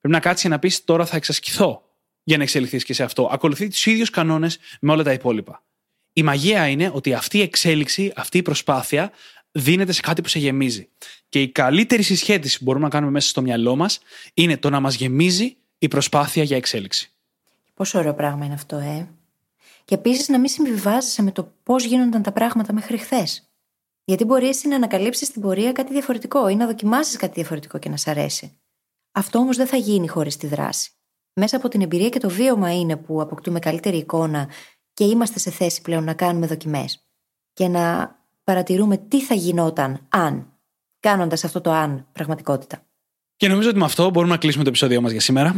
[0.00, 1.82] Πρέπει να κάτσεις και να πεις τώρα θα εξασκηθώ
[2.22, 3.28] για να εξελιχθείς και σε αυτό.
[3.32, 5.62] Ακολουθεί τους ίδιους κανόνες με όλα τα υπόλοιπα.
[6.12, 9.12] Η μαγεία είναι ότι αυτή η εξέλιξη, αυτή η προσπάθεια
[9.52, 10.88] δίνεται σε κάτι που σε γεμίζει.
[11.28, 14.00] Και η καλύτερη συσχέτιση που μπορούμε να κάνουμε μέσα στο μυαλό μας
[14.34, 17.10] είναι το να μας γεμίζει η προσπάθεια για εξέλιξη.
[17.74, 19.08] Πόσο ωραίο πράγμα είναι αυτό, ε.
[19.84, 23.51] Και επίσης να μην συμβιβάζεσαι με το πώς γίνονταν τα πράγματα μέχρι χθες.
[24.04, 27.88] Γιατί μπορεί εσύ να ανακαλύψεις στην πορεία κάτι διαφορετικό ή να δοκιμάσεις κάτι διαφορετικό και
[27.88, 28.60] να σ' αρέσει.
[29.12, 30.90] Αυτό όμως δεν θα γίνει χωρίς τη δράση.
[31.34, 34.48] Μέσα από την εμπειρία και το βίωμα είναι που αποκτούμε καλύτερη εικόνα
[34.92, 37.06] και είμαστε σε θέση πλέον να κάνουμε δοκιμές.
[37.52, 40.52] Και να παρατηρούμε τι θα γινόταν αν,
[41.00, 42.86] κάνοντας αυτό το αν πραγματικότητα.
[43.36, 45.54] Και νομίζω ότι με αυτό μπορούμε να κλείσουμε το επεισόδιο μας για σήμερα.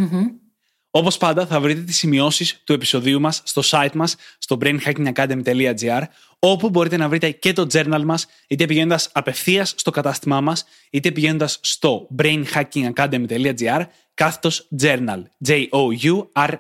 [0.91, 6.03] Όπως πάντα, θα βρείτε τις σημειώσεις του επεισοδίου μας στο site μας, στο brainhackingacademy.gr,
[6.47, 11.11] όπου μπορείτε να βρείτε και το journal μας, είτε πηγαίνοντας απευθείας στο κατάστημά μας, είτε
[11.11, 13.81] πηγαίνοντας στο brainhackingacademy.gr
[14.15, 15.23] κάθετος journal.
[15.47, 16.57] J-O-U-R-N-A-L.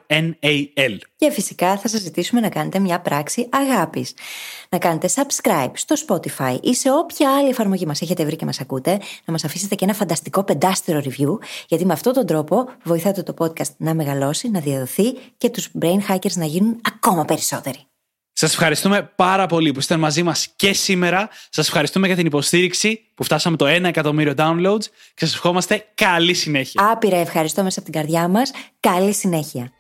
[1.16, 4.14] Και φυσικά θα σας ζητήσουμε να κάνετε μια πράξη αγάπης.
[4.68, 8.60] Να κάνετε subscribe στο Spotify ή σε όποια άλλη εφαρμογή μας έχετε βρει και μας
[8.60, 8.90] ακούτε,
[9.24, 13.34] να μας αφήσετε και ένα φανταστικό πεντάστερο review, γιατί με αυτόν τον τρόπο βοηθάτε το
[13.38, 17.86] podcast να μεγαλώσει, να διαδοθεί και τους brain hackers να γίνουν ακόμα περισσότεροι.
[18.36, 21.28] Σας ευχαριστούμε πάρα πολύ που είστε μαζί μας και σήμερα.
[21.50, 26.34] Σας ευχαριστούμε για την υποστήριξη που φτάσαμε το 1 εκατομμύριο downloads και σας ευχόμαστε καλή
[26.34, 26.90] συνέχεια.
[26.90, 28.52] Άπειρα ευχαριστώ μέσα από την καρδιά μας.
[28.80, 29.72] Καλή συνέχεια.